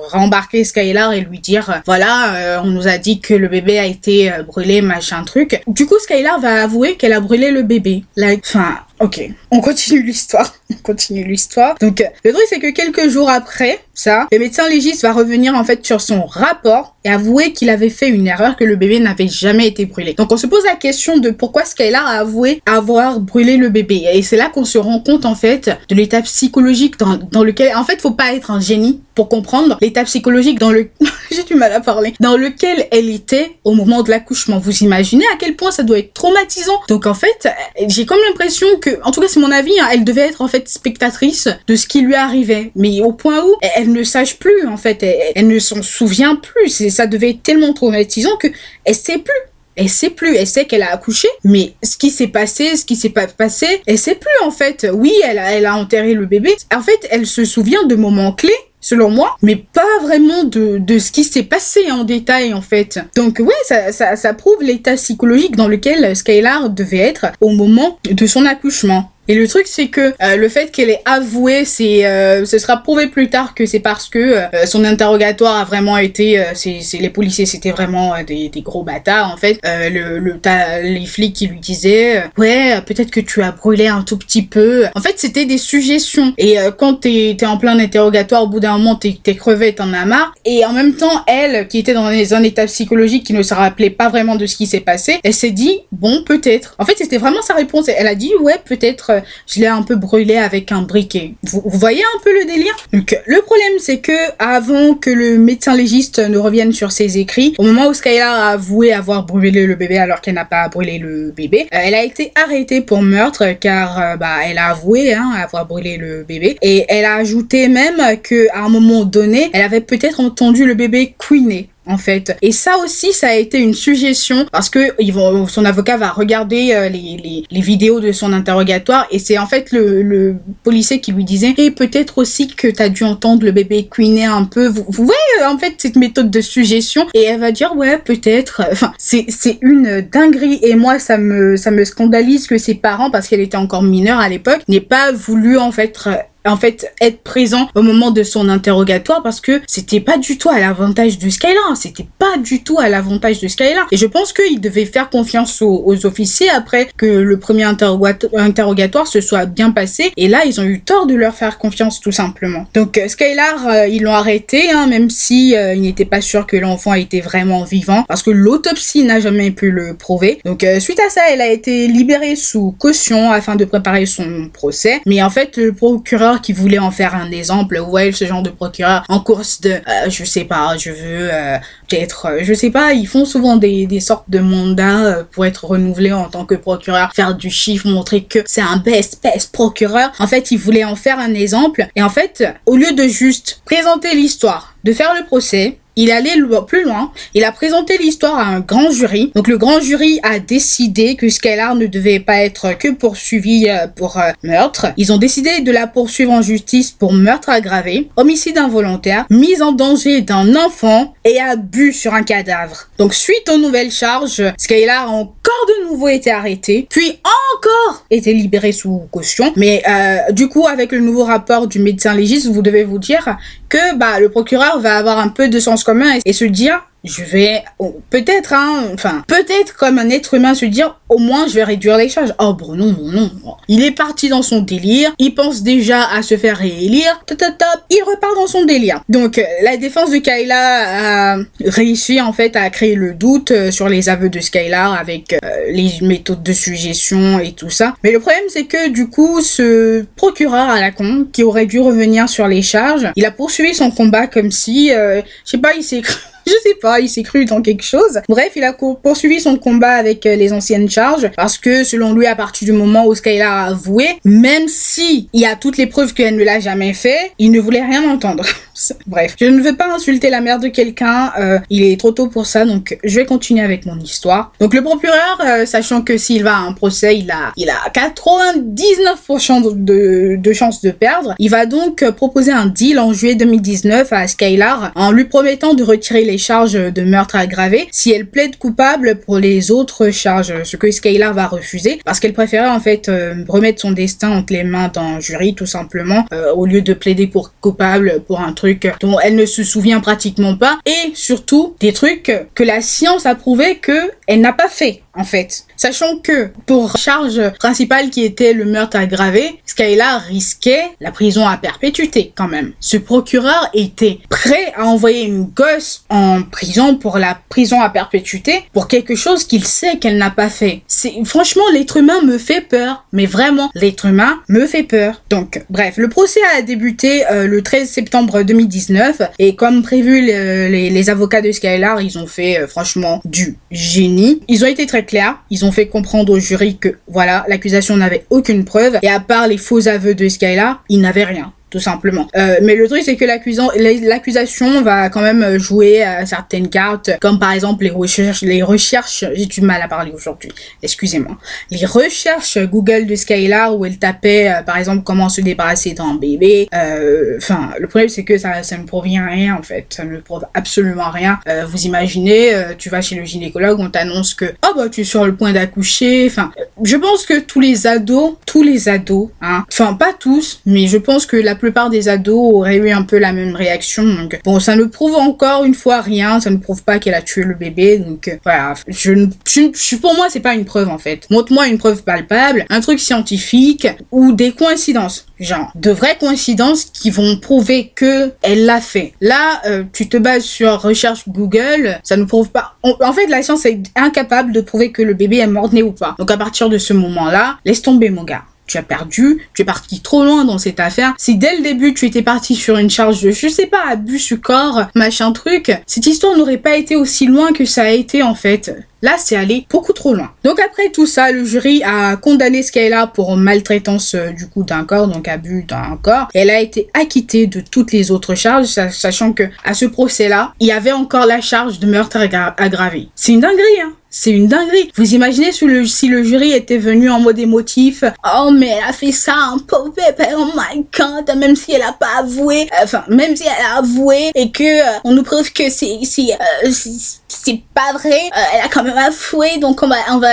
rembarquer 0.09 0.65
Skylar 0.65 1.13
et 1.13 1.21
lui 1.21 1.39
dire 1.39 1.83
voilà, 1.87 2.61
on 2.63 2.69
nous 2.69 2.89
a 2.89 2.99
dit 2.99 3.21
que 3.21 3.35
le 3.35 3.49
bébé 3.49 3.79
a 3.79 3.87
été 3.87 4.33
euh, 4.33 4.43
brûlé, 4.43 4.83
machin 4.83 5.23
truc. 5.25 5.63
Du 5.67 5.87
coup, 5.87 5.99
Skylar 5.99 6.41
va 6.41 6.63
avouer 6.63 6.97
qu'elle 6.97 7.13
a 7.13 7.21
brûlé 7.21 7.51
le 7.51 7.63
bébé. 7.63 8.05
Enfin, 8.19 8.79
Ok, 9.03 9.21
on 9.51 9.61
continue 9.61 10.01
l'histoire. 10.01 10.55
On 10.71 10.83
continue 10.83 11.25
l'histoire. 11.25 11.75
Donc, 11.81 12.03
le 12.25 12.33
truc, 12.33 12.45
c'est 12.49 12.59
que 12.59 12.71
quelques 12.71 13.09
jours 13.09 13.29
après 13.29 13.81
ça, 13.95 14.27
le 14.33 14.39
médecin 14.39 14.69
légiste 14.69 15.03
va 15.03 15.13
revenir 15.13 15.55
en 15.55 15.65
fait 15.65 15.85
sur 15.85 16.01
son 16.01 16.25
rapport 16.25 16.97
et 17.05 17.11
avouer 17.11 17.53
qu'il 17.53 17.69
avait 17.69 17.91
fait 17.91 18.09
une 18.09 18.27
erreur, 18.27 18.57
que 18.57 18.65
le 18.65 18.77
bébé 18.77 19.01
n'avait 19.01 19.29
jamais 19.29 19.67
été 19.67 19.87
brûlé. 19.87 20.15
Donc, 20.15 20.33
on 20.33 20.37
se 20.37 20.47
pose 20.47 20.65
la 20.65 20.77
question 20.77 21.19
de 21.19 21.31
pourquoi 21.31 21.65
Skylar 21.65 22.07
a 22.07 22.21
avoué 22.21 22.63
avoir 22.65 23.21
brûlé 23.21 23.57
le 23.57 23.69
bébé. 23.69 24.07
Et 24.13 24.23
c'est 24.23 24.37
là 24.37 24.49
qu'on 24.49 24.65
se 24.65 24.79
rend 24.79 25.01
compte 25.01 25.27
en 25.27 25.35
fait 25.35 25.71
de 25.89 25.95
l'état 25.95 26.23
psychologique 26.23 26.99
dans, 26.99 27.17
dans 27.17 27.45
lequel, 27.45 27.77
en 27.77 27.85
fait, 27.85 28.01
faut 28.01 28.13
pas 28.13 28.33
être 28.33 28.51
un 28.51 28.61
génie 28.61 29.01
pour 29.15 29.29
comprendre 29.29 29.77
l'état 29.83 30.05
psychologique 30.05 30.59
dans 30.59 30.71
le, 30.71 30.89
j'ai 31.31 31.43
du 31.43 31.55
mal 31.55 31.73
à 31.73 31.81
parler, 31.81 32.15
dans 32.21 32.37
lequel 32.37 32.87
elle 32.91 33.11
était 33.11 33.57
au 33.65 33.75
moment 33.75 34.03
de 34.03 34.11
l'accouchement. 34.11 34.59
Vous 34.59 34.83
imaginez 34.83 35.25
à 35.35 35.37
quel 35.39 35.55
point 35.57 35.71
ça 35.71 35.83
doit 35.83 35.99
être 35.99 36.15
traumatisant. 36.15 36.81
Donc, 36.89 37.07
en 37.07 37.15
fait, 37.15 37.49
j'ai 37.89 38.07
comme 38.07 38.21
l'impression 38.29 38.67
que 38.81 38.92
en 39.03 39.11
tout 39.11 39.21
cas 39.21 39.29
c'est 39.29 39.41
mon 39.41 39.51
avis, 39.51 39.79
hein, 39.81 39.89
elle 39.93 40.05
devait 40.05 40.23
être 40.23 40.41
en 40.41 40.49
fait 40.49 40.69
spectatrice 40.69 41.49
de 41.67 41.77
ce 41.77 41.87
qui 41.87 42.01
lui 42.01 42.15
arrivait, 42.15 42.71
mais 42.77 43.01
au 43.01 43.13
point 43.13 43.45
où 43.45 43.57
elle, 43.77 43.93
ne 43.93 44.03
sache 44.03 44.39
plus 44.39 44.67
en 44.67 44.77
fait, 44.77 45.03
elle, 45.35 45.47
ne 45.47 45.59
s'en 45.59 45.83
souvient 45.83 46.37
plus. 46.37 46.89
ça 46.91 47.07
devait 47.07 47.31
être 47.31 47.43
tellement 47.43 47.73
traumatisant 47.73 48.37
que 48.37 48.49
elle 48.85 48.95
sait 48.95 49.19
plus. 49.19 49.33
Elle 49.75 49.89
sait 49.89 50.11
plus, 50.11 50.37
elle 50.37 50.47
sait 50.47 50.67
qu'elle 50.67 50.83
a 50.83 50.93
accouché, 50.93 51.29
mais 51.45 51.73
ce 51.83 51.97
qui 51.97 52.11
s'est 52.11 52.27
passé, 52.27 52.77
ce 52.77 52.85
qui 52.85 52.95
s'est 52.95 53.09
pas 53.09 53.27
passé, 53.27 53.67
elle 53.87 53.99
sait 53.99 54.17
plus 54.17 54.47
en 54.47 54.51
fait. 54.51 54.87
Oui, 54.93 55.15
elle 55.25 55.39
a, 55.39 55.53
elle 55.53 55.65
a 55.65 55.77
enterré 55.77 56.13
le 56.13 56.27
bébé. 56.27 56.55
En 56.75 56.83
fait, 56.83 57.09
elle 57.11 57.27
se 57.27 57.47
souvient 57.47 57.85
de 57.85 57.95
moments 57.95 58.33
clés 58.33 58.53
selon 58.83 59.11
moi, 59.11 59.37
mais 59.41 59.57
pas 59.57 59.81
vraiment 60.03 60.45
de, 60.45 60.77
de 60.77 60.99
ce 60.99 61.11
qui 61.11 61.25
s'est 61.25 61.45
passé 61.45 61.91
en 61.91 62.05
détail 62.05 62.53
en 62.53 62.61
fait. 62.61 63.01
Donc 63.17 63.39
ouais, 63.39 63.55
ça, 63.65 63.93
ça, 63.93 64.17
ça 64.17 64.35
prouve 64.35 64.63
l'état 64.63 64.97
psychologique 64.97 65.57
dans 65.57 65.69
lequel 65.69 66.15
Skylar 66.15 66.69
devait 66.69 66.99
être 66.99 67.27
au 67.41 67.51
moment 67.51 67.99
de 68.05 68.27
son 68.27 68.45
accouchement. 68.45 69.11
Et 69.29 69.37
le 69.37 69.47
truc, 69.47 69.67
c'est 69.69 69.87
que 69.87 70.13
euh, 70.21 70.37
le 70.37 70.49
fait 70.49 70.73
qu'elle 70.73 70.91
ait 70.91 71.03
avoué, 71.05 71.65
c'est, 71.65 72.05
euh, 72.07 72.45
ce 72.45 72.59
sera 72.59 72.79
prouvé 72.79 73.07
plus 73.07 73.31
tard 73.31 73.55
que 73.55 73.67
c'est 73.67 73.79
parce 73.79 74.09
que 74.09 74.19
euh, 74.19 74.67
son 74.67 74.85
interrogatoire 74.85 75.57
a 75.59 75.65
vraiment 75.65 75.97
été, 75.97 76.43
c'est, 76.55 76.81
les 76.99 77.09
policiers, 77.09 77.47
c'était 77.47 77.71
vraiment 77.71 78.15
des, 78.27 78.49
des, 78.49 78.63
gros 78.63 78.83
bâtards 78.83 79.31
en 79.33 79.37
fait. 79.37 79.61
le, 79.65 80.19
le 80.19 80.41
les 80.83 81.07
flics 81.07 81.35
qui 81.35 81.47
lui 81.47 81.61
disaient, 81.61 82.25
ouais, 82.37 82.81
peut-être 82.85 83.11
que 83.11 83.21
tu 83.21 83.43
as 83.43 83.53
brûlé 83.53 83.87
un 83.87 84.03
tout 84.03 84.19
petit 84.19 84.43
peu. 84.43 84.87
En 84.95 85.01
fait, 85.01 85.15
c'était 85.17 85.45
des 85.45 85.59
suggestions. 85.59 86.35
Et 86.37 86.57
quand 86.77 86.95
t'es, 86.95 87.37
t'es 87.39 87.47
en 87.47 87.59
plein 87.59 87.79
interrogatoire, 87.79 88.43
au 88.43 88.49
bout 88.49 88.61
d'un 88.61 88.77
moment, 88.77 88.97
t'es, 88.97 89.17
t'es 89.23 89.37
crevé, 89.37 89.75
t'en 89.75 89.93
as 89.93 90.05
marre. 90.05 90.35
Et 90.45 90.65
en 90.65 90.73
même 90.73 90.95
temps, 90.95 91.23
elle, 91.27 91.69
qui 91.69 91.79
était 91.79 91.95
dans 91.95 92.07
un 92.07 92.43
état 92.43 92.67
psychologique 92.67 93.25
qui 93.25 93.35
ne 93.35 93.43
se 93.43 93.55
rappelait 93.55 93.91
pas 93.91 94.09
vraiment 94.09 94.35
de 94.35 94.47
ce 94.47 94.57
qui 94.57 94.67
s'est 94.67 94.81
passé, 94.81 95.21
elle 95.23 95.35
s'est 95.35 95.51
dit, 95.51 95.81
bon, 95.93 96.25
peut-être. 96.25 96.75
En 96.79 96.85
fait, 96.85 96.95
c'était 96.99 97.19
vraiment 97.19 97.43
sa 97.43 97.55
réponse. 97.55 97.89
Elle 97.89 98.09
a 98.09 98.17
dit, 98.17 98.33
ouais, 98.41 98.57
peut-être 98.65 99.13
je 99.47 99.61
l'ai 99.61 99.67
un 99.67 99.83
peu 99.83 99.97
brûlé 99.97 100.37
avec 100.37 100.73
un 100.73 100.83
briquet. 100.83 101.35
Vous, 101.45 101.63
voyez 101.65 102.03
un 102.03 102.21
peu 102.23 102.33
le 102.33 102.45
délire? 102.47 102.75
Donc 102.93 103.17
le 103.27 103.41
problème 103.43 103.73
c'est 103.79 103.99
que 103.99 104.13
avant 104.39 104.95
que 104.95 105.11
le 105.11 105.39
médecin 105.39 105.75
légiste 105.75 106.19
ne 106.19 106.39
revienne 106.39 106.73
sur 106.73 106.93
ses 106.93 107.19
écrits, 107.19 107.55
au 107.59 107.63
moment 107.63 107.89
où 107.89 107.95
Skylar 107.95 108.35
a 108.35 108.49
avoué 108.51 108.93
avoir 108.93 109.25
brûlé 109.25 109.67
le 109.67 109.75
bébé 109.75 109.99
alors 109.99 110.21
qu'elle 110.21 110.35
n'a 110.35 110.45
pas 110.45 110.69
brûlé 110.69 110.99
le 110.99 111.31
bébé, 111.31 111.69
euh, 111.73 111.79
elle 111.83 111.95
a 111.95 112.05
été 112.05 112.33
arrêtée 112.35 112.81
pour 112.81 113.03
meurtre 113.03 113.53
car 113.59 114.01
euh, 114.01 114.17
bah 114.17 114.39
elle 114.45 114.59
a 114.59 114.71
avoué 114.71 115.15
hein, 115.15 115.33
avoir 115.43 115.67
brûlé 115.67 115.97
le 115.97 116.25
bébé 116.25 116.57
et 116.63 116.85
elle 116.89 117.05
a 117.05 117.17
ajouté 117.17 117.69
même 117.69 118.01
que 118.23 118.49
à 118.53 118.65
un 118.65 118.69
moment 118.69 119.05
donné, 119.05 119.51
elle 119.53 119.63
avait 119.63 119.81
peut-être 119.81 120.21
entendu 120.21 120.65
le 120.65 120.75
bébé 120.75 121.15
couiner 121.19 121.69
en 121.87 121.99
fait. 121.99 122.37
Et 122.43 122.53
ça 122.53 122.79
aussi, 122.79 123.13
ça 123.13 123.29
a 123.29 123.35
été 123.35 123.59
une 123.59 123.75
suggestion 123.75 124.47
parce 124.53 124.71
que 124.71 124.93
ils 124.99 125.13
vont, 125.13 125.47
son 125.47 125.65
avocat 125.65 125.97
va 125.97 126.11
regarder 126.11 126.73
euh, 126.75 126.89
les, 126.89 127.45
les, 127.51 127.61
vidéos 127.61 128.01
de 128.01 128.13
son 128.13 128.33
interrogatoire 128.33 129.07
et 129.11 129.19
c'est 129.19 129.39
en 129.39 129.47
fait 129.47 129.73
le, 129.73 130.03
le, 130.03 130.37
policier 130.63 131.01
qui 131.01 131.13
lui 131.13 131.25
disait 131.25 131.55
et 131.57 131.71
peut-être 131.71 132.19
aussi 132.19 132.49
que 132.49 132.69
t'as 132.69 132.89
dû 132.89 133.05
entendre 133.05 133.45
le 133.45 133.53
bébé 133.53 133.87
couiner 133.87 134.27
un 134.27 134.45
peu. 134.45 134.67
Vous, 134.67 134.85
voyez 134.89 135.13
euh, 135.43 135.49
en 135.49 135.59
fait 135.59 135.75
cette 135.79 135.97
méthode 135.97 136.31
de 136.31 136.41
suggestion 136.41 137.07
et 137.15 137.23
elle 137.23 137.41
va 137.41 137.53
dire 137.53 137.77
ouais 137.77 137.99
peut-être. 137.99 138.63
Enfin 138.71 138.93
c'est 138.99 139.27
c'est 139.29 139.59
une 139.61 140.01
dinguerie 140.01 140.61
et 140.63 140.77
moi 140.77 140.99
ça 140.99 141.19
me 141.19 141.57
ça 141.57 141.71
me 141.71 141.85
scandalise 141.85 142.47
que 142.47 142.59
ses 142.59 142.75
parents 142.75 143.11
parce 143.11 143.29
qu'elle 143.29 143.41
était 143.41 143.57
encore 143.57 143.83
mineure 143.83 144.21
à 144.21 144.29
l'époque 144.29 144.61
n'aient 144.69 144.81
pas 144.81 145.13
voulu 145.13 145.59
en 145.59 145.73
fait 145.73 146.09
en 146.45 146.57
fait 146.57 146.93
être 147.01 147.23
présent 147.23 147.69
au 147.75 147.83
moment 147.83 148.11
de 148.11 148.23
son 148.23 148.49
interrogatoire 148.49 149.23
parce 149.23 149.41
que 149.41 149.61
c'était 149.67 150.01
pas 150.01 150.19
du 150.19 150.39
tout 150.39 150.49
à 150.49 150.59
l'avantage 150.59 151.19
de 151.19 151.29
Skylar, 151.29 151.77
c'était 151.77 152.07
pas 152.19 152.37
du 152.39 152.63
tout 152.63 152.79
à 152.79 152.89
l'avantage 152.89 153.41
de 153.41 153.49
Skylar. 153.49 153.87
Et 153.91 153.97
je 153.97 154.07
pense 154.07 154.33
qu'il 154.33 154.61
devait 154.61 154.85
faire 154.85 155.11
confiance 155.11 155.63
aux, 155.63 156.07
officiers 156.07 156.51
après 156.51 156.89
que 156.97 157.07
le 157.07 157.39
premier 157.39 157.65
interrogatoire 157.65 159.07
se 159.07 159.21
soit 159.21 159.47
bien 159.47 159.71
passé. 159.71 160.13
Et 160.17 160.29
là, 160.29 160.45
ils 160.45 160.61
ont 160.61 160.65
eu 160.65 160.81
tort 160.81 161.07
de 161.07 161.15
leur 161.15 161.35
faire 161.35 161.59
confiance 161.59 162.01
tout 162.01 162.13
simplement. 162.13 162.67
Donc 162.75 162.99
euh, 162.99 163.09
Skylar, 163.09 163.67
euh, 163.69 163.87
ils 163.87 164.03
l'ont 164.03 164.13
arrêté, 164.13 164.71
hein, 164.71 164.87
même 164.87 165.11
si 165.11 165.55
euh, 165.55 165.75
il 165.75 165.83
n'était 165.83 166.05
pas 166.05 166.21
sûr 166.21 166.47
que 166.47 166.57
l'enfant 166.57 166.95
était 166.95 167.21
vraiment 167.21 167.63
vivant, 167.65 168.05
parce 168.09 168.23
que 168.23 168.31
l'autopsie 168.31 169.05
n'a 169.05 169.21
jamais 169.21 169.51
pu 169.51 169.71
le 169.71 169.95
prouver. 169.95 170.39
Donc 170.45 170.67
suite 170.81 171.01
à 171.01 171.11
ça, 171.11 171.23
elle 171.31 171.41
a 171.41 171.51
été 171.51 171.87
libérée 171.87 172.37
sous 172.37 172.75
caution 172.79 173.31
afin 173.31 173.57
de 173.57 173.65
préparer 173.65 174.07
son 174.07 174.49
procès. 174.53 175.01
Mais 175.07 175.23
en 175.23 175.31
fait, 175.31 175.57
le 175.57 175.73
procureur 175.73 176.32
qui 176.39 176.53
voulait 176.53 176.79
en 176.79 176.91
faire 176.91 177.15
un 177.15 177.31
exemple. 177.31 177.79
Voyez 177.79 178.13
ce 178.13 178.25
genre 178.25 178.43
de 178.43 178.51
procureur 178.51 179.05
en 179.09 179.21
course 179.21 179.61
de, 179.61 179.71
euh, 179.71 180.09
je 180.09 180.25
sais 180.25 180.45
pas, 180.45 180.77
je 180.77 180.91
veux 180.91 181.29
euh, 181.33 181.59
peut-être, 181.89 182.27
euh, 182.27 182.39
je 182.43 182.55
sais 182.55 182.71
pas, 182.71 182.93
ils 182.93 183.07
font 183.07 183.25
souvent 183.25 183.57
des, 183.57 183.87
des 183.87 184.01
sortes 184.01 184.29
de 184.29 184.39
mandats 184.39 185.25
pour 185.31 185.47
être 185.47 185.65
renouvelés 185.65 186.13
en 186.13 186.29
tant 186.29 186.45
que 186.45 186.55
procureur, 186.55 187.13
faire 187.15 187.35
du 187.35 187.51
chiffre, 187.51 187.89
montrer 187.89 188.25
que 188.25 188.41
c'est 188.47 188.63
un 188.63 188.77
best 188.77 189.21
best 189.23 189.53
procureur. 189.53 190.11
En 190.19 190.27
fait, 190.27 190.51
ils 190.51 190.59
voulaient 190.59 190.85
en 190.85 190.97
faire 190.97 191.19
un 191.19 191.35
exemple. 191.35 191.87
Et 191.97 192.03
en 192.03 192.11
fait, 192.11 192.45
au 192.67 192.77
lieu 192.77 192.93
de 192.93 193.07
juste 193.09 193.61
présenter 193.65 194.15
l'histoire, 194.15 194.75
de 194.85 194.93
faire 194.93 195.15
le 195.19 195.25
procès, 195.27 195.79
il 195.97 196.11
allait 196.11 196.37
plus 196.67 196.85
loin. 196.85 197.11
Il 197.35 197.45
a 197.45 197.53
présenté 197.53 197.99
l'histoire 197.99 198.39
à 198.39 198.47
un 198.47 198.61
grand 198.61 198.91
jury. 198.91 199.33
Donc 199.35 199.49
le 199.49 199.59
grand 199.59 199.81
jury 199.81 200.21
a 200.23 200.39
décidé 200.39 201.17
que 201.17 201.29
Skylar 201.29 201.75
ne 201.75 201.87
devait 201.87 202.21
pas 202.21 202.43
être 202.43 202.77
que 202.79 202.89
poursuivi 202.89 203.69
euh, 203.69 203.87
pour 203.87 204.19
euh, 204.19 204.31
meurtre. 204.43 204.87
Ils 204.97 205.13
ont 205.13 205.19
décidé 205.19 205.61
de 205.61 205.73
la 205.73 205.87
poursuivre 205.87 206.33
en 206.33 206.43
justice 206.43 206.91
pour 206.91 207.13
meurtre 207.13 207.49
aggravé, 207.49 208.09
homicide 208.17 208.59
involontaire, 208.59 209.27
mise 209.31 209.63
en 209.63 209.73
danger 209.73 210.21
d'un 210.21 210.55
enfant 210.57 211.15
et 211.25 211.41
abus 211.41 211.93
sur 211.93 212.15
un 212.15 212.23
cadavre. 212.23 212.89
Donc 212.99 213.15
suite 213.15 213.49
aux 213.49 213.59
nouvelles 213.59 213.93
charges, 213.93 214.43
Skylar 214.59 215.09
a 215.09 215.11
encore 215.11 215.33
de 215.69 215.89
nouveau 215.89 216.09
été 216.09 216.31
arrêté, 216.31 216.87
puis 216.91 217.19
encore 217.57 218.05
été 218.11 218.33
libéré 218.33 218.73
sous 218.73 219.03
caution. 219.11 219.53
Mais 219.57 219.83
euh, 219.89 220.33
du 220.33 220.49
coup, 220.49 220.67
avec 220.67 220.93
le 220.93 221.01
nouveau 221.01 221.25
rapport 221.25 221.67
du 221.67 221.79
médecin 221.79 222.15
légiste, 222.15 222.49
vous 222.49 222.63
devez 222.63 222.85
vous 222.85 222.99
dire 222.99 223.37
que 223.73 223.97
bah 223.97 224.21
le 224.21 224.29
procureur 224.29 224.79
va 224.81 224.99
avoir 224.99 225.19
un 225.19 225.29
peu 225.29 225.49
de 225.49 225.59
sens 225.59 225.83
commun 225.83 226.19
et, 226.27 226.33
se 226.35 226.45
dire 226.45 226.79
je 227.05 227.25
vais 227.25 227.63
peut-être 228.11 228.53
hein, 228.53 228.85
enfin 228.95 229.25
peut-être 229.27 229.77
comme 229.77 229.99
un 229.99 230.09
être 230.11 230.35
humain 230.35 230.55
se 230.55 230.65
dire 230.67 231.01
au 231.09 231.19
moins 231.19 231.47
je 231.49 231.55
vais 231.55 231.65
réduire 231.65 231.97
les 231.97 232.09
charges. 232.09 232.33
Oh 232.39 232.55
bon 232.55 232.75
non 232.75 232.93
non 232.93 233.31
non 233.45 233.57
il 233.69 233.83
est 233.83 233.91
parti 233.91 234.29
dans 234.29 234.43
son 234.43 234.61
délire 234.61 235.13
il 235.19 235.35
pense 235.35 235.63
déjà 235.63 236.09
à 236.09 236.23
se 236.23 236.37
faire 236.37 236.57
réélire 236.57 237.21
top 237.27 237.39
top 237.39 237.59
top 237.59 237.83
il 237.91 238.03
repart 238.05 238.35
dans 238.35 238.47
son 238.47 238.65
délire. 238.65 239.03
Donc 239.09 239.39
euh, 239.39 239.45
la 239.63 239.77
défense 239.77 240.11
de 240.11 240.19
Kayla 240.19 241.35
a 241.35 241.39
réussi 241.65 242.21
en 242.21 242.33
fait 242.33 242.55
à 242.57 242.71
créer 242.71 242.95
le 242.95 243.15
doute 243.15 243.51
euh, 243.51 243.71
sur 243.71 243.89
les 243.89 244.09
aveux 244.09 244.29
de 244.29 244.41
Skylar 244.41 244.95
avec 244.95 245.33
euh, 245.33 245.39
les 245.69 245.91
méthodes 246.03 246.43
de 246.43 246.53
suggestion 246.53 247.41
et 247.41 247.53
tout 247.53 247.71
ça. 247.71 247.95
Mais 248.05 248.13
le 248.13 248.21
problème 248.21 248.45
c'est 248.49 248.65
que 248.65 248.89
du 248.89 249.09
coup 249.09 249.41
ce 249.41 250.05
procureur 250.17 250.69
à 250.69 250.81
la 250.81 250.93
con 250.93 251.27
qui 251.33 251.43
aurait 251.43 251.67
dû 251.67 251.81
revenir 251.81 252.29
sur 252.29 252.47
les 252.47 252.63
charges 252.63 253.11
il 253.17 253.25
a 253.25 253.31
poursuivi 253.31 253.75
son 253.75 253.91
combat 253.91 254.27
comme 254.27 254.51
si 254.51 254.91
je 254.91 255.23
sais 255.45 255.59
pas 255.59 255.75
il 255.75 255.83
s'est 255.83 256.03
je 256.47 256.53
sais 256.63 256.77
pas, 256.81 257.01
il 257.01 257.09
s'est 257.09 257.23
cru 257.23 257.45
dans 257.45 257.63
quelque 257.63 257.85
chose. 257.85 258.21
Bref, 258.29 258.53
il 258.57 258.65
a 258.65 258.73
poursuivi 258.73 259.41
son 259.41 259.57
combat 259.57 259.93
avec 259.93 260.27
euh, 260.27 260.35
les 260.37 260.53
anciennes 260.53 260.91
charges 260.91 261.31
parce 261.37 261.59
que 261.59 261.85
selon 261.85 262.15
lui, 262.15 262.27
à 262.27 262.35
partir 262.35 262.67
du 262.67 262.73
moment 262.73 263.07
où 263.07 263.15
Skylar 263.15 263.53
a 263.53 263.67
avoué, 263.71 264.07
même 264.25 264.69
si 264.69 265.29
il 265.33 265.41
y 265.41 265.47
a 265.47 265.57
toutes 265.57 265.77
les 265.77 265.87
preuves 265.87 266.15
qu'elle 266.15 266.37
ne 266.37 266.45
l'a 266.45 266.61
jamais 266.61 266.95
fait, 266.95 267.33
il 267.39 267.51
ne 267.51 267.61
voulait 267.61 267.85
rien 267.85 268.09
entendre. 268.11 268.45
Bref, 269.07 269.37
je 269.39 269.47
ne 269.47 269.61
veux 269.61 269.77
pas 269.77 269.93
insulter 269.95 270.31
la 270.31 270.41
mère 270.41 270.59
de 270.59 270.69
quelqu'un, 270.69 271.33
euh, 271.39 271.59
il 271.71 271.85
est 271.85 271.99
trop 271.99 272.11
tôt 272.11 272.27
pour 272.29 272.47
ça, 272.47 272.65
donc 272.65 272.99
je 273.05 273.17
vais 273.17 273.27
continuer 273.27 273.63
avec 273.63 273.87
mon 273.87 273.99
histoire. 274.01 274.53
Donc 274.61 274.75
le 274.75 274.83
procureur, 274.83 275.41
euh, 275.45 275.67
sachant 275.67 276.03
que 276.03 276.17
s'il 276.17 276.43
va 276.43 276.57
à 276.57 276.61
un 276.61 276.73
procès, 276.73 277.19
il 277.19 277.31
a, 277.31 277.53
il 277.57 277.71
a 277.71 277.79
99% 277.95 279.85
de, 279.85 280.37
de 280.37 280.53
chances 280.53 280.81
de 280.81 280.91
perdre, 280.91 281.35
il 281.39 281.51
va 281.51 281.67
donc 281.67 282.05
proposer 282.11 282.53
un 282.53 282.67
deal 282.67 282.99
en 282.99 283.13
juillet 283.13 283.35
2019 283.35 284.13
à 284.13 284.27
Skylar 284.27 284.93
en 284.95 285.13
lui 285.13 285.25
promettant 285.25 285.75
de 285.75 285.83
retirer 285.83 286.25
les 286.25 286.39
charges 286.43 286.73
de 286.73 287.03
meurtre 287.03 287.37
aggravé 287.37 287.89
si 287.93 288.11
elle 288.13 288.27
plaide 288.27 288.57
coupable 288.59 289.21
pour 289.25 289.39
les 289.39 289.71
autres 289.71 290.11
charges, 290.11 290.53
ce 290.65 290.77
que 290.77 290.91
Skylar 290.91 291.35
va 291.35 291.47
refuser 291.47 292.01
parce 292.05 292.21
qu'elle 292.21 292.33
préférait 292.33 292.69
en 292.69 292.81
fait 292.81 293.09
euh, 293.09 293.45
remettre 293.49 293.81
son 293.81 293.93
destin 293.93 294.31
entre 294.31 294.53
les 294.53 294.65
mains 294.65 294.89
d'un 294.89 295.21
jury 295.21 295.55
tout 295.55 295.67
simplement 295.67 296.27
au 296.55 296.67
lieu 296.67 296.83
de 296.83 296.95
plaider 296.95 297.27
pour 297.27 297.53
coupable 297.61 298.23
pour 298.27 298.41
un 298.41 298.53
truc 298.53 298.93
dont 299.01 299.19
elle 299.21 299.37
ne 299.37 299.47
se 299.47 299.65
souvient 299.65 300.01
pratiquement 300.01 300.57
pas 300.57 300.79
et 300.87 301.13
surtout 301.15 301.77
des 301.81 301.93
trucs 301.93 302.33
que 302.55 302.63
la 302.63 302.81
science 302.81 303.27
a 303.27 303.35
prouvé 303.35 303.77
que 303.77 304.11
elle 304.27 304.41
n'a 304.41 304.53
pas 304.53 304.69
fait 304.69 305.03
en 305.15 305.25
fait. 305.25 305.65
Sachant 305.83 306.19
que 306.19 306.51
pour 306.65 306.97
charge 306.97 307.41
principale 307.59 308.11
qui 308.11 308.23
était 308.23 308.53
le 308.53 308.65
meurtre 308.67 308.97
aggravé, 308.97 309.59
Skylar 309.67 310.21
risquait 310.21 310.85
la 311.01 311.11
prison 311.11 311.45
à 311.45 311.57
perpétuité 311.57 312.31
quand 312.37 312.47
même. 312.47 312.71
Ce 312.79 312.97
procureur 312.97 313.69
était 313.75 314.21
prêt 314.29 314.73
à 314.77 314.85
envoyer 314.85 315.25
une 315.25 315.43
gosse 315.43 316.05
en 316.09 316.45
prison 316.45 316.95
pour 316.95 317.19
la 317.19 317.37
prison 317.49 317.81
à 317.81 317.91
perpétuité 317.91 318.63
pour 318.73 318.87
quelque 318.87 319.17
chose 319.17 319.43
qu'il 319.43 319.65
sait 319.65 319.97
qu'elle 319.97 320.19
n'a 320.19 320.31
pas 320.31 320.51
fait. 320.51 320.83
C'est 320.87 321.15
franchement 321.25 321.65
l'être 321.73 321.97
humain 321.97 322.23
me 322.23 322.39
fait 322.39 322.61
peur, 322.61 323.05
mais 323.13 323.27
vraiment 323.27 323.69
l'être 323.75 324.07
humain 324.07 324.41
me 324.49 324.69
fait 324.69 324.85
peur. 324.85 325.21
Donc 325.31 325.65
bref, 325.69 325.95
le 325.97 326.09
procès 326.09 326.39
a 326.57 326.63
débuté 326.63 327.27
euh, 327.27 327.49
le 327.49 327.61
13 327.61 327.91
septembre 327.91 328.45
2019 328.45 329.21
et 329.41 329.57
comme 329.57 329.83
prévu 329.83 330.21
les, 330.21 331.11
avocats 331.11 331.43
de 331.43 331.51
Skylar, 331.51 332.01
ils 332.01 332.19
ont 332.19 332.29
fait 332.29 332.61
euh, 332.61 332.69
franchement 332.69 333.21
du 333.25 333.57
génie. 333.73 334.43
Ils 334.47 334.65
ont 334.65 334.69
été 334.69 334.87
très 334.87 335.05
clairs, 335.05 335.43
ils 335.51 335.65
ont 335.65 335.72
fait 335.73 335.89
comprendre 335.89 336.33
au 336.33 336.39
jury 336.39 336.77
que 336.77 336.97
voilà, 337.09 337.45
l'accusation 337.49 337.97
n'avait 337.97 338.25
aucune 338.31 338.65
preuve. 338.65 338.99
Et 339.03 339.09
à 339.09 339.21
part 339.21 339.49
les 339.49 339.59
faux 339.59 339.89
aveux 339.89 340.15
de 340.15 340.29
Skylar, 340.29 340.85
il 340.89 341.01
n'avait 341.01 341.25
rien 341.25 341.53
tout 341.73 341.81
simplement. 341.81 342.29
Euh, 342.37 342.57
mais 342.63 342.77
le 342.77 342.87
truc, 342.87 343.03
c'est 343.03 343.17
que 343.17 343.25
l'accusation 343.25 344.83
va 344.83 345.09
quand 345.09 345.23
même 345.23 345.59
jouer 345.59 346.03
à 346.03 346.27
certaines 346.27 346.69
cartes, 346.69 347.11
comme 347.19 347.39
par 347.39 347.53
exemple 347.53 347.85
les 347.85 347.91
recherches, 347.91 348.43
les 348.43 348.63
recherches, 348.63 349.25
j'ai 349.33 349.47
du 349.47 349.63
mal 349.63 349.81
à 349.81 349.89
parler 349.89 350.13
aujourd'hui, 350.13 350.53
excusez-moi, 350.83 351.39
les 351.71 351.87
recherches 351.87 352.59
Google 352.59 353.07
de 353.07 353.15
Skylar 353.15 353.75
où 353.75 353.87
elle 353.87 353.99
tapait, 353.99 354.53
euh, 354.53 354.63
par 354.63 354.77
exemple, 354.77 355.03
comment 355.03 355.31
se 355.31 355.41
débarrasser 355.41 355.95
d'un 355.95 356.15
bébé. 356.15 356.69
Euh, 356.75 357.39
enfin, 357.39 357.71
le 357.81 357.89
problème, 357.89 358.11
c'est 358.11 358.25
que 358.25 358.37
ça, 358.37 358.63
ça 358.63 358.77
ne 358.77 358.85
provient 358.85 359.27
rien, 359.27 359.57
en 359.59 359.63
fait. 359.63 359.87
Ça 359.89 360.05
ne 360.05 360.19
prouve 360.19 360.45
absolument 360.53 361.11
rien. 361.11 361.41
vous 361.67 361.87
imaginez, 361.87 362.53
tu 362.77 362.91
vas 362.91 363.01
chez 363.01 363.17
le 363.17 363.25
gynécologue, 363.25 363.81
on 363.81 363.89
t'annonce 363.89 364.35
que, 364.35 364.45
oh 364.45 364.75
bah, 364.77 364.91
tu 364.91 365.01
es 365.01 365.05
sur 365.05 365.25
le 365.25 365.35
point 365.35 365.53
d'accoucher. 365.53 366.27
Enfin, 366.27 366.53
je 366.85 366.97
pense 366.97 367.25
que 367.25 367.41
tous 367.41 367.61
les 367.61 367.87
ados, 367.87 368.35
tous 368.45 368.63
les 368.63 368.91
ados, 368.91 369.31
hein, 369.41 369.65
enfin, 369.73 369.95
pas 369.95 370.13
tous, 370.13 370.61
mais 370.67 370.87
je 370.87 370.99
pense 370.99 371.25
que 371.25 371.39
la 371.39 371.55
plupart 371.63 371.91
des 371.91 372.09
ados 372.09 372.55
auraient 372.55 372.77
eu 372.77 372.91
un 372.91 373.03
peu 373.03 373.19
la 373.19 373.33
même 373.33 373.55
réaction. 373.55 374.05
Bon, 374.45 374.59
ça 374.59 374.75
ne 374.75 374.83
prouve 374.83 375.15
encore 375.15 375.63
une 375.63 375.75
fois 375.75 376.01
rien. 376.01 376.41
Ça 376.41 376.51
ne 376.51 376.57
prouve 376.57 376.83
pas 376.83 376.99
qu'elle 376.99 377.15
a 377.15 377.23
tué 377.23 377.45
le 377.45 377.55
bébé. 377.55 377.99
Donc, 377.99 378.27
euh, 378.27 378.37
voilà. 378.43 378.75
Je, 378.89 379.29
je, 379.47 379.97
pour 379.97 380.17
moi, 380.17 380.27
c'est 380.29 380.41
pas 380.41 380.55
une 380.55 380.65
preuve, 380.65 380.89
en 380.89 380.99
fait. 380.99 381.31
Montre-moi 381.31 381.69
une 381.69 381.79
preuve 381.79 382.03
palpable, 382.03 382.65
un 382.69 382.81
truc 382.81 382.99
scientifique 382.99 383.87
ou 384.11 384.33
des 384.33 384.51
coïncidences. 384.51 385.27
Genre, 385.39 385.71
de 385.77 385.91
vraies 385.93 386.17
coïncidences 386.19 386.85
qui 386.87 387.11
vont 387.11 387.37
prouver 387.37 387.93
que 387.95 388.33
elle 388.43 388.65
l'a 388.65 388.81
fait. 388.81 389.13
Là, 389.21 389.63
euh, 389.67 389.85
tu 389.93 390.09
te 390.09 390.17
bases 390.17 390.45
sur 390.45 390.83
recherche 390.83 391.29
Google, 391.29 392.01
ça 392.03 392.17
ne 392.17 392.25
prouve 392.25 392.51
pas. 392.51 392.75
en 392.83 393.13
fait, 393.13 393.27
la 393.27 393.43
science 393.43 393.65
est 393.67 393.81
incapable 393.95 394.53
de 394.53 394.61
prouver 394.61 394.91
que 394.91 395.03
le 395.03 395.15
bébé 395.15 395.39
est 395.39 395.47
mort-né 395.47 395.83
ou 395.85 395.93
pas. 395.93 396.17
Donc, 396.19 396.31
à 396.31 396.37
partir 396.37 396.69
de 396.69 396.79
ce 396.79 396.93
moment-là, 396.93 397.59
laisse 397.65 397.83
tomber, 397.83 398.11
mon 398.11 398.25
gars 398.25 398.43
tu 398.73 398.79
as 398.79 398.83
perdu, 398.83 399.47
tu 399.55 399.63
es 399.63 399.65
parti 399.67 400.01
trop 400.01 400.25
loin 400.25 400.45
dans 400.45 400.57
cette 400.57 400.81
affaire. 400.81 401.15
Si 401.19 401.37
dès 401.37 401.57
le 401.57 401.63
début 401.63 401.93
tu 401.93 402.07
étais 402.07 402.23
parti 402.23 402.57
sur 402.57 402.79
une 402.79 402.89
charge 402.89 403.23
de, 403.23 403.31
je 403.31 403.49
sais 403.49 403.67
pas, 403.67 403.83
abus 403.91 404.19
su 404.19 404.41
corps, 404.41 404.87
machin 404.95 405.33
truc, 405.33 405.71
cette 405.87 406.07
histoire 406.07 406.37
n'aurait 406.39 406.57
pas 406.57 406.77
été 406.77 406.97
aussi 406.97 407.27
loin 407.27 407.53
que 407.53 407.67
ça 407.67 407.83
a 407.83 407.91
été 407.91 408.23
en 408.23 408.35
fait. 408.35 408.75
Là, 409.03 409.17
c'est 409.19 409.35
allé 409.35 409.67
beaucoup 409.69 409.93
trop 409.93 410.15
loin. 410.15 410.31
Donc 410.45 410.61
après 410.61 410.91
tout 410.91 411.07
ça, 411.07 411.33
le 411.33 411.45
jury 411.45 411.83
a 411.85 412.17
condamné 412.17 412.63
Skyla 412.63 413.09
pour 413.09 413.37
maltraitance 413.37 414.15
euh, 414.15 414.31
du 414.31 414.49
coup 414.49 414.63
d'un 414.63 414.85
corps, 414.85 415.09
donc 415.09 415.27
abus 415.27 415.65
d'un 415.65 415.99
corps. 416.01 416.29
Elle 416.35 416.51
a 416.51 416.61
été 416.61 416.89
acquittée 416.95 417.49
de 417.49 417.61
toutes 417.61 417.91
les 417.91 418.13
autres 418.13 418.37
charges, 418.37 418.67
sachant 418.67 419.33
que 419.33 419.45
à 419.65 419.75
ce 419.75 419.87
procès-là, 419.87 420.55
il 420.61 420.69
y 420.69 420.73
avait 420.73 420.93
encore 420.93 421.27
la 421.27 421.41
charge 421.41 421.81
de 421.81 421.87
meurtre 421.87 422.17
aggravé. 422.57 423.09
C'est 423.17 423.33
une 423.33 423.41
dinguerie, 423.41 423.81
hein 423.85 423.93
c'est 424.15 424.31
une 424.31 424.47
dinguerie. 424.47 424.93
Vous 424.95 425.15
imaginez 425.15 425.53
si 425.53 425.65
le, 426.07 426.23
jury 426.23 426.53
était 426.53 426.77
venu 426.77 427.11
en 427.11 427.19
mode 427.19 427.39
émotif. 427.39 428.05
Oh, 428.37 428.51
mais 428.53 428.69
elle 428.69 428.85
a 428.85 428.93
fait 428.93 429.11
ça, 429.11 429.35
un 429.35 429.59
pauvre 429.59 429.91
bébé, 429.97 430.31
oh 430.37 430.51
my 430.55 430.85
god, 430.97 431.35
même 431.37 431.57
si 431.57 431.73
elle 431.73 431.83
a 431.83 431.93
pas 431.93 432.19
avoué, 432.19 432.69
enfin, 432.83 433.05
même 433.09 433.35
si 433.35 433.45
elle 433.45 433.65
a 433.65 433.79
avoué 433.79 434.31
et 434.35 434.51
que 434.51 434.63
euh, 434.63 434.99
on 435.05 435.13
nous 435.15 435.23
prouve 435.23 435.51
que 435.53 435.71
c'est, 435.71 435.99
euh, 435.99 437.53
pas 437.75 437.93
vrai, 437.95 438.21
elle 438.53 438.61
a 438.61 438.69
quand 438.69 438.85
même 438.85 438.92
avoué, 438.97 439.59
donc 439.59 439.83
on 439.83 439.89
va, 439.89 439.97
on 440.11 440.19
va 440.19 440.33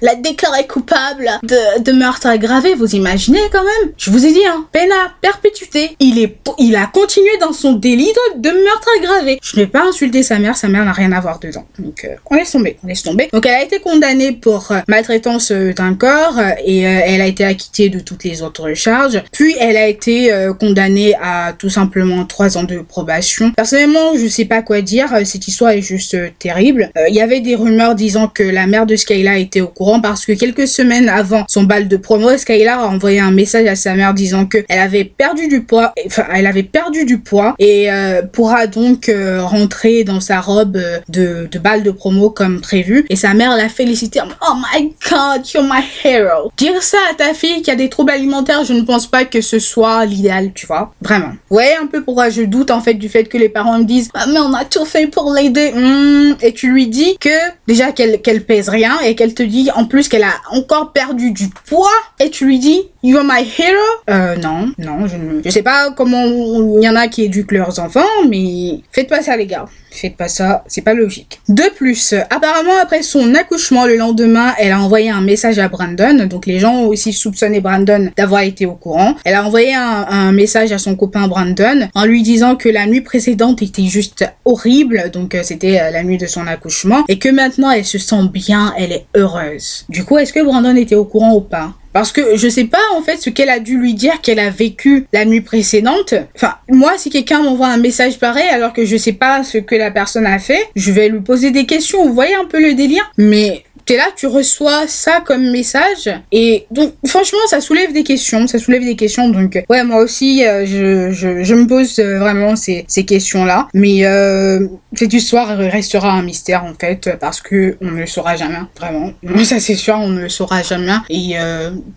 la 0.00 0.14
déclarer 0.14 0.66
coupable 0.66 1.30
de, 1.42 1.92
meurtre 1.92 2.26
aggravé. 2.26 2.74
Vous 2.74 2.94
imaginez 2.94 3.40
quand 3.52 3.64
même 3.64 3.92
Je 3.96 4.10
vous 4.10 4.24
ai 4.24 4.32
dit, 4.32 4.46
hein, 4.46 4.66
peine 4.72 4.92
à 4.92 5.12
perpétuité. 5.20 5.96
Il 6.00 6.18
est, 6.18 6.36
il 6.58 6.76
a 6.76 6.86
continué 6.86 7.36
dans 7.40 7.52
son 7.52 7.72
délit 7.72 8.12
de, 8.36 8.50
meurtre 8.50 8.88
aggravé. 8.98 9.38
Je 9.42 9.56
ne 9.56 9.62
vais 9.64 9.68
pas 9.68 9.86
insulter 9.86 10.22
sa 10.22 10.38
mère, 10.38 10.56
sa 10.56 10.68
mère 10.68 10.84
n'a 10.84 10.92
rien 10.92 11.12
à 11.12 11.20
voir 11.20 11.38
dedans. 11.38 11.66
Donc, 11.78 12.08
on 12.30 12.34
laisse 12.36 12.52
tomber, 12.52 12.78
on 12.84 12.86
laisse 12.86 13.02
tomber. 13.02 13.28
Donc 13.32 13.46
elle 13.46 13.54
a 13.54 13.62
été 13.62 13.80
condamnée 13.80 14.32
pour 14.32 14.72
euh, 14.72 14.80
maltraitance 14.88 15.50
euh, 15.50 15.72
d'un 15.72 15.94
corps 15.94 16.38
euh, 16.38 16.50
et 16.64 16.80
elle 16.80 17.20
a 17.20 17.26
été 17.26 17.44
acquittée 17.44 17.88
de 17.88 18.00
toutes 18.00 18.24
les 18.24 18.42
autres 18.42 18.74
charges. 18.74 19.22
Puis 19.32 19.54
elle 19.58 19.76
a 19.76 19.86
été 19.86 20.32
condamnée 20.58 21.14
à 21.20 21.52
tout 21.56 21.68
simplement 21.68 22.24
trois 22.24 22.56
ans 22.58 22.64
de 22.64 22.78
probation. 22.78 23.52
Personnellement, 23.52 24.16
je 24.16 24.26
sais 24.26 24.44
pas 24.44 24.62
quoi 24.62 24.80
dire. 24.80 25.08
Cette 25.24 25.48
histoire 25.48 25.72
est 25.72 25.82
juste 25.82 26.16
terrible. 26.38 26.90
Il 27.08 27.14
y 27.14 27.20
avait 27.20 27.40
des 27.40 27.54
rumeurs 27.54 27.89
disant 27.94 28.28
que 28.28 28.42
la 28.42 28.66
mère 28.66 28.86
de 28.86 28.96
Skyla 28.96 29.38
était 29.38 29.60
au 29.60 29.68
courant 29.68 30.00
parce 30.00 30.24
que 30.24 30.32
quelques 30.32 30.68
semaines 30.68 31.08
avant 31.08 31.44
son 31.48 31.64
bal 31.64 31.88
de 31.88 31.96
promo, 31.96 32.36
Skyla 32.36 32.80
a 32.80 32.86
envoyé 32.86 33.20
un 33.20 33.30
message 33.30 33.66
à 33.66 33.76
sa 33.76 33.94
mère 33.94 34.14
disant 34.14 34.46
que 34.46 34.58
elle 34.68 34.80
avait 34.80 35.04
perdu 35.04 35.48
du 35.48 35.62
poids. 35.62 35.92
Enfin, 36.06 36.24
elle 36.34 36.46
avait 36.46 36.62
perdu 36.62 37.04
du 37.04 37.18
poids 37.18 37.54
et 37.58 37.88
pourra 38.32 38.66
donc 38.66 39.10
rentrer 39.38 40.04
dans 40.04 40.20
sa 40.20 40.40
robe 40.40 40.78
de, 41.08 41.48
de 41.50 41.58
bal 41.58 41.82
de 41.82 41.90
promo 41.90 42.30
comme 42.30 42.60
prévu. 42.60 43.04
Et 43.08 43.16
sa 43.16 43.34
mère 43.34 43.56
l'a 43.56 43.68
félicité 43.68 44.20
Oh 44.42 44.54
my 44.56 44.94
god, 45.10 45.46
you're 45.52 45.64
my 45.64 45.82
hero. 46.04 46.50
Dire 46.56 46.82
ça 46.82 46.98
à 47.10 47.14
ta 47.14 47.34
fille 47.34 47.62
qui 47.62 47.70
a 47.70 47.76
des 47.76 47.88
troubles 47.88 48.10
alimentaires, 48.10 48.64
je 48.64 48.72
ne 48.72 48.82
pense 48.82 49.06
pas 49.06 49.24
que 49.24 49.40
ce 49.40 49.58
soit 49.58 50.04
l'idéal, 50.04 50.52
tu 50.54 50.66
vois. 50.66 50.92
Vraiment. 51.00 51.32
Ouais, 51.50 51.74
un 51.80 51.86
peu 51.86 52.02
pourquoi 52.02 52.30
je 52.30 52.42
doute 52.42 52.70
en 52.70 52.80
fait 52.80 52.94
du 52.94 53.08
fait 53.08 53.24
que 53.24 53.38
les 53.38 53.48
parents 53.48 53.78
me 53.78 53.84
disent 53.84 54.10
ah, 54.14 54.26
mais 54.32 54.40
on 54.40 54.52
a 54.54 54.64
tout 54.64 54.84
fait 54.84 55.06
pour 55.06 55.32
l'aider. 55.32 55.72
Hmm. 55.72 56.34
Et 56.42 56.52
tu 56.52 56.70
lui 56.70 56.86
dis 56.86 57.16
que 57.18 57.28
déjà 57.66 57.79
qu'elle 57.88 58.44
pèse 58.44 58.68
rien 58.68 58.98
et 59.00 59.14
qu'elle 59.14 59.34
te 59.34 59.42
dit 59.42 59.70
en 59.74 59.84
plus 59.86 60.08
qu'elle 60.08 60.22
a 60.22 60.34
encore 60.50 60.92
perdu 60.92 61.32
du 61.32 61.48
poids 61.48 61.88
et 62.20 62.30
tu 62.30 62.44
lui 62.46 62.58
dis 62.58 62.82
You're 63.02 63.24
my 63.24 63.42
hero 63.42 63.78
Euh, 64.08 64.36
non, 64.36 64.72
non, 64.78 65.06
je 65.06 65.16
ne... 65.16 65.42
Je 65.44 65.50
sais 65.50 65.62
pas 65.62 65.90
comment 65.90 66.24
il 66.24 66.82
y 66.82 66.88
en 66.88 66.96
a 66.96 67.08
qui 67.08 67.24
éduquent 67.24 67.52
leurs 67.52 67.78
enfants, 67.80 68.00
mais 68.28 68.80
faites 68.92 69.08
pas 69.08 69.22
ça 69.22 69.36
les 69.36 69.46
gars. 69.46 69.66
Faites 69.90 70.16
pas 70.16 70.28
ça, 70.28 70.64
c'est 70.66 70.82
pas 70.82 70.94
logique. 70.94 71.40
De 71.48 71.62
plus, 71.74 72.14
apparemment 72.30 72.78
après 72.82 73.02
son 73.02 73.34
accouchement 73.34 73.86
le 73.86 73.96
lendemain, 73.96 74.54
elle 74.58 74.72
a 74.72 74.80
envoyé 74.80 75.10
un 75.10 75.20
message 75.20 75.58
à 75.58 75.68
Brandon. 75.68 76.26
Donc 76.26 76.46
les 76.46 76.58
gens 76.58 76.74
ont 76.74 76.86
aussi 76.86 77.12
soupçonné 77.12 77.60
Brandon 77.60 78.10
d'avoir 78.16 78.42
été 78.42 78.66
au 78.66 78.74
courant. 78.74 79.14
Elle 79.24 79.34
a 79.34 79.44
envoyé 79.44 79.74
un, 79.74 80.32
message 80.32 80.70
à 80.72 80.78
son 80.78 80.94
copain 80.94 81.26
Brandon 81.26 81.88
en 81.94 82.04
lui 82.04 82.22
disant 82.22 82.54
que 82.54 82.68
la 82.68 82.86
nuit 82.86 83.00
précédente 83.00 83.62
était 83.62 83.84
juste 83.84 84.24
horrible. 84.44 85.10
Donc 85.12 85.34
euh, 85.34 85.42
c'était 85.42 85.80
euh, 85.80 85.90
la 85.90 86.04
nuit 86.04 86.18
de 86.18 86.26
son 86.26 86.46
accouchement. 86.46 87.04
Et 87.08 87.18
que 87.18 87.28
maintenant 87.28 87.70
elle 87.70 87.84
se 87.84 87.98
sent 87.98 88.28
bien, 88.32 88.72
elle 88.78 88.92
est 88.92 89.06
heureuse. 89.16 89.86
Du 89.88 90.04
coup, 90.04 90.18
est-ce 90.18 90.32
que 90.32 90.44
Brandon 90.44 90.76
était 90.76 90.94
au 90.94 91.04
courant 91.04 91.34
ou 91.34 91.40
pas? 91.40 91.74
Parce 91.92 92.12
que 92.12 92.36
je 92.36 92.48
sais 92.48 92.64
pas 92.64 92.78
en 92.96 93.02
fait 93.02 93.16
ce 93.16 93.30
qu'elle 93.30 93.50
a 93.50 93.58
dû 93.58 93.78
lui 93.78 93.94
dire 93.94 94.20
qu'elle 94.20 94.38
a 94.38 94.50
vécu 94.50 95.06
la 95.12 95.24
nuit 95.24 95.40
précédente. 95.40 96.14
Enfin, 96.34 96.54
moi 96.68 96.92
si 96.96 97.10
quelqu'un 97.10 97.42
m'envoie 97.42 97.68
un 97.68 97.76
message 97.76 98.18
pareil 98.18 98.48
alors 98.48 98.72
que 98.72 98.84
je 98.84 98.96
sais 98.96 99.12
pas 99.12 99.42
ce 99.44 99.58
que 99.58 99.74
la 99.74 99.90
personne 99.90 100.26
a 100.26 100.38
fait, 100.38 100.68
je 100.76 100.92
vais 100.92 101.08
lui 101.08 101.20
poser 101.20 101.50
des 101.50 101.66
questions. 101.66 102.06
Vous 102.06 102.14
voyez 102.14 102.34
un 102.34 102.44
peu 102.44 102.60
le 102.60 102.74
délire 102.74 103.10
Mais 103.18 103.64
là, 103.96 104.08
tu 104.14 104.26
reçois 104.26 104.86
ça 104.86 105.20
comme 105.24 105.50
message. 105.50 106.10
Et 106.32 106.66
donc, 106.70 106.94
franchement, 107.06 107.38
ça 107.48 107.60
soulève 107.60 107.92
des 107.92 108.04
questions. 108.04 108.46
Ça 108.46 108.58
soulève 108.58 108.84
des 108.84 108.96
questions. 108.96 109.28
Donc, 109.28 109.62
ouais, 109.68 109.84
moi 109.84 110.02
aussi, 110.02 110.46
euh, 110.46 110.64
je, 110.66 111.42
je, 111.42 111.54
me 111.54 111.66
pose 111.66 111.98
euh, 111.98 112.18
vraiment 112.18 112.56
ces, 112.56 112.84
ces 112.88 113.04
questions-là. 113.04 113.68
Mais 113.74 114.06
euh, 114.06 114.66
cette 114.94 115.12
histoire 115.12 115.56
restera 115.56 116.12
un 116.12 116.22
mystère, 116.22 116.64
en 116.64 116.74
fait, 116.78 117.10
parce 117.20 117.40
que 117.40 117.76
on 117.80 117.90
ne 117.90 118.00
le 118.00 118.06
saura 118.06 118.36
jamais. 118.36 118.58
Vraiment. 118.78 119.12
Ça, 119.44 119.60
c'est 119.60 119.74
sûr, 119.74 119.94
on 119.96 120.08
ne 120.08 120.22
le 120.22 120.28
saura 120.28 120.62
jamais. 120.62 120.92
Et 121.08 121.34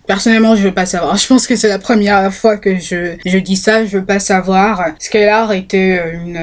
personnellement, 0.06 0.56
je 0.56 0.62
veux 0.62 0.74
pas 0.74 0.86
savoir. 0.86 1.16
Je 1.24 1.26
pense 1.26 1.46
que 1.46 1.56
c'est 1.56 1.68
la 1.68 1.78
première 1.78 2.32
fois 2.32 2.58
que 2.58 2.78
je, 2.78 3.16
je 3.24 3.38
dis 3.38 3.56
ça. 3.56 3.86
Je 3.86 3.98
veux 3.98 4.04
pas 4.04 4.18
savoir. 4.18 4.90
Skylar 4.98 5.52
était 5.52 6.12
une 6.12 6.38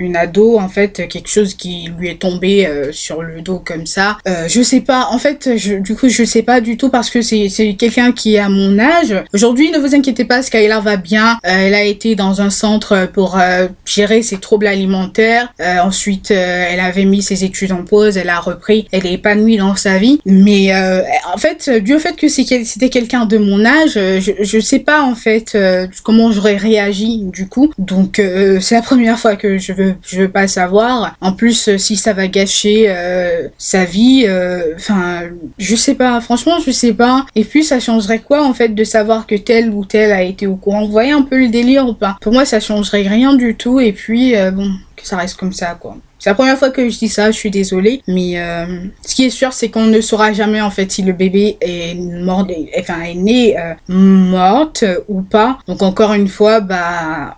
une 0.00 0.16
ado 0.16 0.58
en 0.58 0.68
fait 0.68 1.06
quelque 1.08 1.28
chose 1.28 1.54
qui 1.54 1.90
lui 1.96 2.08
est 2.08 2.20
tombé 2.20 2.66
euh, 2.66 2.90
sur 2.90 3.22
le 3.22 3.42
dos 3.42 3.62
comme 3.64 3.86
ça. 3.86 4.16
Euh, 4.26 4.48
je 4.48 4.62
sais 4.62 4.80
pas. 4.80 5.08
En 5.10 5.18
fait 5.18 5.48
du 5.48 5.94
coup 5.94 6.08
je 6.08 6.24
sais 6.24 6.42
pas 6.42 6.60
du 6.60 6.76
tout 6.76 6.88
parce 6.88 7.10
que 7.10 7.20
c'est 7.20 7.76
quelqu'un 7.78 8.10
qui 8.12 8.34
est 8.34 8.38
à 8.38 8.48
mon 8.48 8.78
âge. 8.78 9.14
Aujourd'hui 9.34 9.70
ne 9.70 9.78
vous 9.78 9.94
inquiétez 9.94 10.24
pas 10.24 10.42
Skylar 10.42 10.82
va 10.82 10.96
bien. 10.96 11.38
Euh, 11.46 11.50
elle 11.50 11.74
a 11.74 11.84
été 11.84 12.14
dans 12.14 12.40
un 12.40 12.48
centre 12.50 13.08
pour 13.12 13.38
gérer 13.84 14.22
ses 14.22 14.38
troubles 14.38 14.66
alimentaires. 14.66 15.52
Ensuite 15.60 16.30
elle 16.30 16.80
avait 16.80 17.04
mis 17.04 17.20
ses 17.22 17.44
études 17.44 17.72
en 17.72 17.84
pause. 17.84 18.16
Elle 18.16 18.30
a 18.30 18.40
repris. 18.40 18.88
Elle 18.92 19.06
est 19.06 19.12
épanouie 19.12 19.58
dans 19.58 19.76
sa 19.76 19.98
vie. 19.98 20.20
Mais 20.24 20.72
en 20.74 21.36
fait 21.36 21.68
du 21.68 21.98
fait 21.98 22.16
que 22.16 22.28
c'était 22.28 22.88
quelqu'un 22.88 23.26
de 23.26 23.36
mon 23.36 23.64
âge 23.66 23.94
je, 23.94 24.32
je 24.40 24.60
sais 24.60 24.78
pas 24.78 25.02
en 25.02 25.14
fait 25.14 25.58
comment 26.02 26.32
j'aurais 26.32 26.56
réagi 26.56 27.24
du 27.24 27.48
coup. 27.48 27.70
Donc 27.76 28.20
c'est 28.60 28.74
la 28.74 28.82
première 28.82 29.18
fois 29.18 29.36
que 29.36 29.58
je 29.58 29.74
veux 29.74 29.89
je 30.02 30.22
veux 30.22 30.28
pas 30.28 30.48
savoir. 30.48 31.14
En 31.20 31.32
plus, 31.32 31.68
euh, 31.68 31.78
si 31.78 31.96
ça 31.96 32.12
va 32.12 32.26
gâcher 32.28 32.86
euh, 32.88 33.48
sa 33.58 33.84
vie, 33.84 34.24
euh, 34.26 34.74
enfin, 34.76 35.22
je 35.58 35.76
sais 35.76 35.94
pas. 35.94 36.20
Franchement, 36.20 36.58
je 36.64 36.70
sais 36.70 36.92
pas. 36.92 37.26
Et 37.34 37.44
puis, 37.44 37.64
ça 37.64 37.80
changerait 37.80 38.20
quoi 38.20 38.44
en 38.44 38.54
fait 38.54 38.70
de 38.70 38.84
savoir 38.84 39.26
que 39.26 39.34
tel 39.34 39.70
ou 39.70 39.84
tel 39.84 40.12
a 40.12 40.22
été 40.22 40.46
au 40.46 40.56
courant? 40.56 40.84
Vous 40.84 40.92
voyez 40.92 41.12
un 41.12 41.22
peu 41.22 41.38
le 41.38 41.48
délire 41.48 41.86
ou 41.86 41.94
pas? 41.94 42.16
Pour 42.20 42.32
moi, 42.32 42.44
ça 42.44 42.60
changerait 42.60 43.02
rien 43.02 43.34
du 43.34 43.54
tout. 43.54 43.80
Et 43.80 43.92
puis, 43.92 44.34
bon, 44.52 44.70
que 44.96 45.06
ça 45.06 45.16
reste 45.16 45.36
comme 45.36 45.52
ça, 45.52 45.76
quoi. 45.78 45.96
C'est 46.20 46.30
la 46.30 46.34
première 46.34 46.58
fois 46.58 46.70
que 46.70 46.88
je 46.88 46.98
dis 46.98 47.08
ça, 47.08 47.30
je 47.30 47.36
suis 47.36 47.50
désolée, 47.50 48.02
mais 48.06 48.38
euh, 48.38 48.84
ce 49.06 49.14
qui 49.14 49.24
est 49.24 49.30
sûr, 49.30 49.52
c'est 49.52 49.70
qu'on 49.70 49.86
ne 49.86 50.00
saura 50.00 50.32
jamais 50.32 50.60
en 50.60 50.70
fait 50.70 50.92
si 50.92 51.02
le 51.02 51.14
bébé 51.14 51.56
est 51.60 51.94
mort, 51.94 52.46
enfin 52.78 53.00
est 53.02 53.14
né 53.14 53.58
euh, 53.58 53.74
morte 53.88 54.84
ou 55.08 55.22
pas. 55.22 55.58
Donc 55.66 55.82
encore 55.82 56.12
une 56.12 56.28
fois, 56.28 56.60
bah 56.60 57.34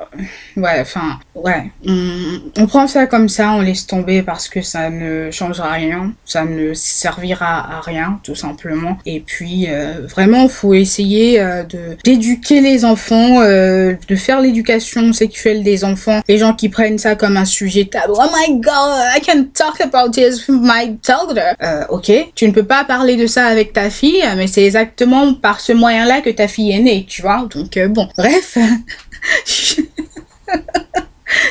ouais, 0.57 0.81
enfin 0.81 1.19
ouais, 1.35 1.71
on, 1.87 2.67
prend 2.67 2.87
ça 2.87 3.07
comme 3.07 3.29
ça, 3.29 3.53
on 3.53 3.61
laisse 3.61 3.87
tomber 3.87 4.23
parce 4.23 4.49
que 4.49 4.63
ça 4.63 4.91
ne 4.91 5.31
changera 5.31 5.73
rien, 5.73 6.13
ça 6.25 6.45
ne 6.45 6.75
servira 6.75 7.79
à 7.79 7.81
rien 7.81 8.21
tout 8.23 8.35
simplement. 8.35 8.99
Et 9.07 9.21
puis 9.21 9.67
euh, 9.69 10.07
vraiment, 10.09 10.49
faut 10.49 10.75
essayer 10.75 11.41
euh, 11.41 11.63
d'éduquer 12.05 12.61
les 12.61 12.85
enfants, 12.85 13.41
euh, 13.43 13.95
de 14.09 14.17
faire 14.17 14.41
l'éducation 14.41 15.13
sexuelle 15.13 15.63
des 15.63 15.85
enfants. 15.85 16.21
Les 16.29 16.39
gens 16.39 16.55
qui 16.55 16.69
prennent 16.69 16.99
ça 16.99 17.15
comme 17.15 17.37
un 17.37 17.45
sujet 17.45 17.85
tabou. 17.85 18.15
Oh 18.17 18.29
my 18.37 18.61
god 18.61 18.72
I 18.73 19.21
can 19.21 19.45
talk 19.53 19.81
about 19.81 20.13
this 20.13 20.49
with 20.49 20.61
my 20.61 20.97
daughter. 21.07 21.55
Euh, 21.63 21.85
ok, 21.91 22.11
tu 22.35 22.49
ne 22.49 22.53
peux 22.53 22.65
pas 22.65 22.85
parler 22.85 23.17
de 23.17 23.27
ça 23.27 23.47
avec 23.47 23.73
ta 23.73 23.91
fille, 23.91 24.25
mais 24.37 24.47
c'est 24.47 24.65
exactement 24.65 25.35
par 25.35 25.61
ce 25.61 25.73
moyen-là 25.73 26.21
que 26.21 26.31
ta 26.31 26.49
fille 26.49 26.73
est 26.73 26.81
née, 26.81 27.07
tu 27.09 27.23
vois. 27.23 27.47
Donc 27.51 27.77
euh, 27.77 27.89
bon, 27.89 28.09
bref. 28.17 28.57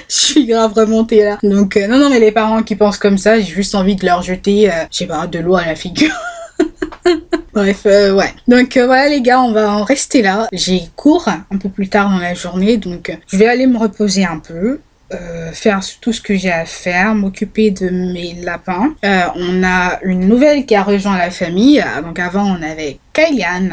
Je 0.08 0.16
suis 0.16 0.46
grave 0.46 0.74
remontée 0.74 1.24
là. 1.24 1.40
Donc 1.42 1.76
euh, 1.76 1.88
non 1.88 1.98
non 1.98 2.10
mais 2.10 2.20
les 2.20 2.32
parents 2.32 2.62
qui 2.62 2.76
pensent 2.76 3.00
comme 3.00 3.18
ça, 3.18 3.40
j'ai 3.40 3.46
juste 3.46 3.74
envie 3.74 3.96
de 3.96 4.06
leur 4.06 4.22
jeter, 4.22 4.70
je 4.92 4.98
sais 4.98 5.08
pas, 5.08 5.26
de 5.26 5.40
l'eau 5.40 5.56
à 5.56 5.66
la 5.66 5.76
figure. 5.76 6.14
Bref, 7.54 7.86
ouais. 7.86 8.34
Donc 8.48 8.78
voilà 8.78 9.10
les 9.10 9.22
gars, 9.22 9.42
on 9.42 9.52
va 9.52 9.72
en 9.72 9.84
rester 9.84 10.22
là. 10.22 10.48
J'ai 10.54 10.84
cours 10.96 11.28
un 11.28 11.58
peu 11.58 11.70
plus 11.70 11.90
tard 11.90 12.10
dans 12.12 12.20
la 12.20 12.36
journée, 12.36 12.78
donc 12.78 13.18
je 13.28 13.38
vais 13.38 13.48
aller 13.48 13.66
me 13.66 13.78
reposer 13.78 14.24
un 14.24 14.40
peu. 14.40 14.80
Euh, 15.14 15.52
faire 15.52 15.82
tout 16.00 16.14
ce 16.14 16.22
que 16.22 16.36
j'ai 16.36 16.52
à 16.52 16.66
faire, 16.66 17.14
m'occuper 17.16 17.72
de 17.72 17.90
mes 17.90 18.34
lapins. 18.44 18.94
Euh, 19.04 19.24
on 19.36 19.64
a 19.64 20.00
une 20.04 20.28
nouvelle 20.28 20.66
qui 20.66 20.76
a 20.76 20.84
rejoint 20.84 21.18
la 21.18 21.32
famille. 21.32 21.82
Euh, 21.82 22.02
donc 22.02 22.18
avant, 22.18 22.46
on 22.46 22.62
avait 22.62 22.98
Kylian, 23.12 23.70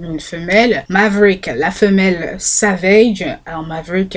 une 0.00 0.20
femelle. 0.20 0.84
Maverick, 0.88 1.50
la 1.54 1.70
femelle 1.70 2.36
Savage. 2.38 3.26
Alors 3.44 3.66
Maverick, 3.66 4.16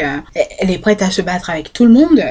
elle 0.59 0.71
est 0.71 0.77
prête 0.77 1.01
à 1.01 1.11
se 1.11 1.21
battre 1.21 1.49
avec 1.49 1.73
tout 1.73 1.85
le 1.85 1.91
monde. 1.91 2.23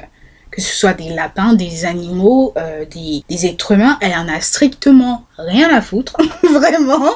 Que 0.53 0.61
ce 0.61 0.75
soit 0.75 0.93
des 0.93 1.09
lapins, 1.09 1.55
des 1.55 1.85
animaux, 1.85 2.53
euh, 2.57 2.85
des, 2.85 3.25
des 3.29 3.47
êtres 3.47 3.73
humains, 3.73 3.99
elle 4.01 4.13
en 4.13 4.29
a 4.29 4.41
strictement 4.41 5.25
rien 5.43 5.75
à 5.75 5.81
foutre, 5.81 6.17
vraiment. 6.43 7.07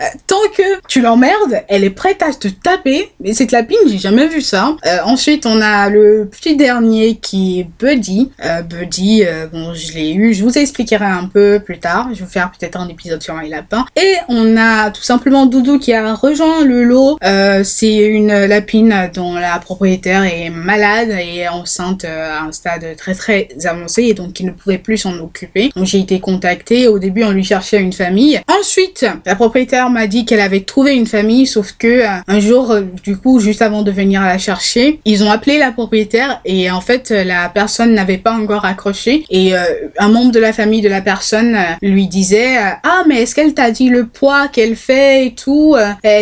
Euh, 0.00 0.04
tant 0.26 0.36
que 0.56 0.62
tu 0.88 1.00
l'emmerdes, 1.00 1.62
elle 1.68 1.84
est 1.84 1.90
prête 1.90 2.22
à 2.22 2.32
te 2.32 2.48
taper. 2.48 3.10
Mais 3.20 3.32
cette 3.34 3.52
lapine, 3.52 3.78
j'ai 3.86 3.98
jamais 3.98 4.26
vu 4.26 4.40
ça. 4.40 4.76
Euh, 4.86 4.98
ensuite, 5.04 5.46
on 5.46 5.60
a 5.60 5.88
le 5.88 6.28
petit 6.30 6.56
dernier 6.56 7.16
qui 7.16 7.60
est 7.60 7.68
Buddy. 7.78 8.30
Euh, 8.44 8.62
Buddy, 8.62 9.24
euh, 9.24 9.46
bon, 9.46 9.74
je 9.74 9.92
l'ai 9.92 10.12
eu, 10.12 10.34
je 10.34 10.44
vous 10.44 10.56
expliquerai 10.56 11.04
un 11.04 11.26
peu 11.26 11.60
plus 11.64 11.78
tard. 11.78 12.08
Je 12.12 12.18
vais 12.18 12.24
vous 12.24 12.30
faire 12.30 12.50
peut-être 12.50 12.78
un 12.78 12.88
épisode 12.88 13.22
sur 13.22 13.36
les 13.38 13.48
lapins. 13.48 13.86
Et 13.96 14.14
on 14.28 14.56
a 14.56 14.90
tout 14.90 15.02
simplement 15.02 15.46
Doudou 15.46 15.78
qui 15.78 15.92
a 15.92 16.14
rejoint 16.14 16.64
le 16.64 16.84
lot. 16.84 17.18
C'est 17.64 17.96
une 17.96 18.46
lapine 18.46 19.10
dont 19.14 19.34
la 19.34 19.58
propriétaire 19.58 20.24
est 20.24 20.50
malade 20.50 21.10
et 21.10 21.48
enceinte 21.48 22.04
à 22.04 22.42
un 22.42 22.52
stade 22.52 22.81
très 22.96 23.14
très 23.14 23.48
avancé 23.64 24.04
et 24.04 24.14
donc 24.14 24.38
il 24.40 24.46
ne 24.46 24.52
pouvait 24.52 24.78
plus 24.78 24.98
s'en 24.98 25.18
occuper. 25.18 25.70
Donc 25.74 25.86
j'ai 25.86 25.98
été 25.98 26.20
contactée. 26.20 26.88
Au 26.88 26.98
début, 26.98 27.24
on 27.24 27.30
lui 27.30 27.44
cherchait 27.44 27.80
une 27.80 27.92
famille. 27.92 28.40
Ensuite, 28.48 29.06
la 29.26 29.34
propriétaire 29.34 29.90
m'a 29.90 30.06
dit 30.06 30.24
qu'elle 30.24 30.40
avait 30.40 30.60
trouvé 30.60 30.94
une 30.94 31.06
famille, 31.06 31.46
sauf 31.46 31.72
que 31.78 31.86
euh, 31.86 32.20
un 32.26 32.40
jour, 32.40 32.70
euh, 32.70 32.82
du 33.02 33.16
coup, 33.16 33.40
juste 33.40 33.62
avant 33.62 33.82
de 33.82 33.90
venir 33.90 34.22
la 34.22 34.38
chercher, 34.38 35.00
ils 35.04 35.22
ont 35.24 35.30
appelé 35.30 35.58
la 35.58 35.72
propriétaire 35.72 36.40
et 36.44 36.70
en 36.70 36.80
fait, 36.80 37.10
euh, 37.10 37.24
la 37.24 37.48
personne 37.48 37.94
n'avait 37.94 38.18
pas 38.18 38.32
encore 38.32 38.64
accroché 38.64 39.24
et 39.30 39.52
un 39.98 40.08
membre 40.08 40.32
de 40.32 40.40
la 40.40 40.52
famille 40.52 40.80
de 40.80 40.88
la 40.88 41.00
personne 41.00 41.56
lui 41.82 42.06
disait 42.06 42.56
ah 42.58 43.04
mais 43.08 43.22
est-ce 43.22 43.34
qu'elle 43.34 43.54
t'a 43.54 43.70
dit 43.70 43.88
le 43.88 44.06
poids 44.06 44.48
qu'elle 44.48 44.76
fait 44.76 45.26
et 45.26 45.34
tout 45.34 45.76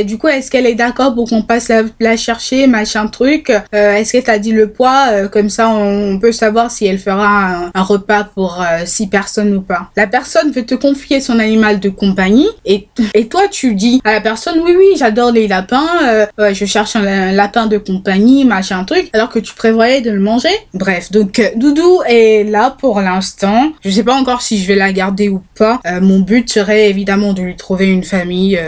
du 0.05 0.19
coup 0.19 0.29
est-ce 0.29 0.51
qu'elle 0.51 0.67
est 0.67 0.75
d'accord 0.75 1.15
pour 1.15 1.29
qu'on 1.29 1.43
passe 1.43 1.71
la, 2.01 2.17
chercher 2.17 2.67
machin 2.67 3.07
truc 3.07 3.53
est-ce 3.73 4.13
qu'elle 4.13 4.25
t'a 4.25 4.39
dit 4.39 4.53
le 4.53 4.69
poids 4.69 5.29
comme 5.29 5.49
ça 5.49 5.69
on 5.71 6.19
peut 6.19 6.33
savoir 6.33 6.50
si 6.69 6.87
elle 6.87 6.99
fera 6.99 7.71
un, 7.75 7.83
repas 7.83 8.25
pour 8.25 8.61
euh, 8.61 8.85
six 8.85 9.07
personnes 9.07 9.55
ou 9.55 9.63
pas. 9.63 9.91
La 9.97 10.07
personne 10.07 10.53
veut 10.53 10.65
te 10.65 10.75
confier 10.75 11.21
son 11.21 11.39
animal 11.39 11.81
de 11.81 11.89
compagnie 11.89 12.49
et, 12.65 12.89
et 13.15 13.27
toi 13.29 13.43
tu 13.51 13.75
dis 13.75 14.01
à 14.05 14.13
la 14.13 14.21
personne 14.21 14.61
oui 14.65 14.75
oui 14.77 14.87
j'adore 14.97 15.33
les 15.33 15.49
lapins 15.49 15.89
euh, 16.05 16.27
je 16.53 16.65
cherche 16.65 16.95
un, 16.97 17.33
lapin 17.33 17.67
de 17.67 17.79
compagnie 17.79 18.45
machin 18.45 18.85
truc 18.85 19.09
alors 19.13 19.29
que 19.31 19.39
tu 19.39 19.55
prévoyais 19.55 20.01
de 20.01 20.11
le 20.11 20.21
manger. 20.21 20.51
Bref 20.75 21.11
donc 21.11 21.39
euh, 21.39 21.49
Doudou 21.57 22.01
est 22.07 22.45
là 22.45 22.75
pour 22.79 23.01
l'instant. 23.01 23.73
Je 23.83 23.91
sais 23.91 24.05
pas 24.05 24.15
encore 24.15 24.43
si 24.43 24.59
je 24.59 24.67
vais 24.69 24.77
la 24.77 24.93
garder 24.93 25.29
ou 25.29 25.43
pas. 25.57 25.81
Mon 26.01 26.21
but 26.21 26.51
serait 26.51 26.89
évidemment 26.91 27.33
de 27.33 27.43
lui 27.43 27.57
trouver 27.57 27.91
une 27.91 28.05
famille 28.05 28.61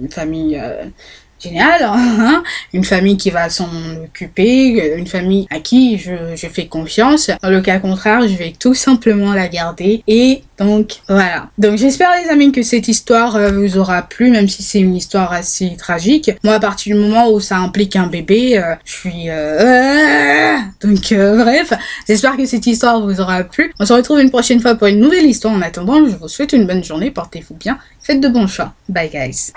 une 0.00 0.10
famille 0.10 0.60
euh, 1.46 1.48
géniale, 1.48 1.82
hein, 1.82 2.42
une 2.72 2.84
famille 2.84 3.16
qui 3.16 3.30
va 3.30 3.48
s'en 3.48 3.68
occuper, 4.04 4.94
une 4.96 5.06
famille 5.06 5.46
à 5.50 5.60
qui 5.60 5.98
je, 5.98 6.34
fais 6.36 6.66
confiance. 6.66 7.30
Dans 7.42 7.50
le 7.50 7.60
cas 7.60 7.78
contraire, 7.78 8.26
je 8.26 8.34
vais 8.34 8.52
tout 8.58 8.74
simplement 8.74 9.32
la 9.32 9.48
garder. 9.48 10.02
Et 10.06 10.42
donc 10.58 11.00
voilà. 11.08 11.48
Donc 11.58 11.78
j'espère 11.78 12.10
les 12.22 12.30
amis 12.30 12.52
que 12.52 12.62
cette 12.62 12.88
histoire 12.88 13.36
euh, 13.36 13.50
vous 13.50 13.78
aura 13.78 14.02
plu, 14.02 14.30
même 14.30 14.48
si 14.48 14.62
c'est 14.62 14.80
une 14.80 14.94
histoire 14.94 15.32
assez 15.32 15.76
tragique. 15.76 16.30
Moi, 16.44 16.54
à 16.54 16.60
partir 16.60 16.94
du 16.94 17.02
moment 17.02 17.30
où 17.30 17.40
ça 17.40 17.56
implique 17.58 17.96
un 17.96 18.06
bébé, 18.06 18.58
euh, 18.58 18.74
je 18.84 18.92
suis... 18.92 19.28
euh, 19.28 20.56
donc 20.82 21.12
bref, 21.12 21.72
j'espère 22.06 22.36
que 22.36 22.46
cette 22.46 22.66
histoire 22.66 23.00
vous 23.00 23.20
aura 23.20 23.42
plu. 23.42 23.72
On 23.80 23.86
se 23.86 23.92
retrouve 23.92 24.20
une 24.20 24.30
prochaine 24.30 24.60
fois 24.60 24.74
pour 24.74 24.86
une 24.86 25.00
nouvelle 25.00 25.26
histoire. 25.26 25.54
En 25.54 25.62
attendant, 25.62 26.06
je 26.06 26.16
vous 26.16 26.28
souhaite 26.28 26.52
une 26.52 26.66
bonne 26.66 26.84
journée, 26.84 27.10
portez-vous 27.10 27.54
bien, 27.54 27.78
faites 28.00 28.20
de 28.20 28.28
bons 28.28 28.46
choix. 28.46 28.72
Bye 28.88 29.10
guys. 29.10 29.52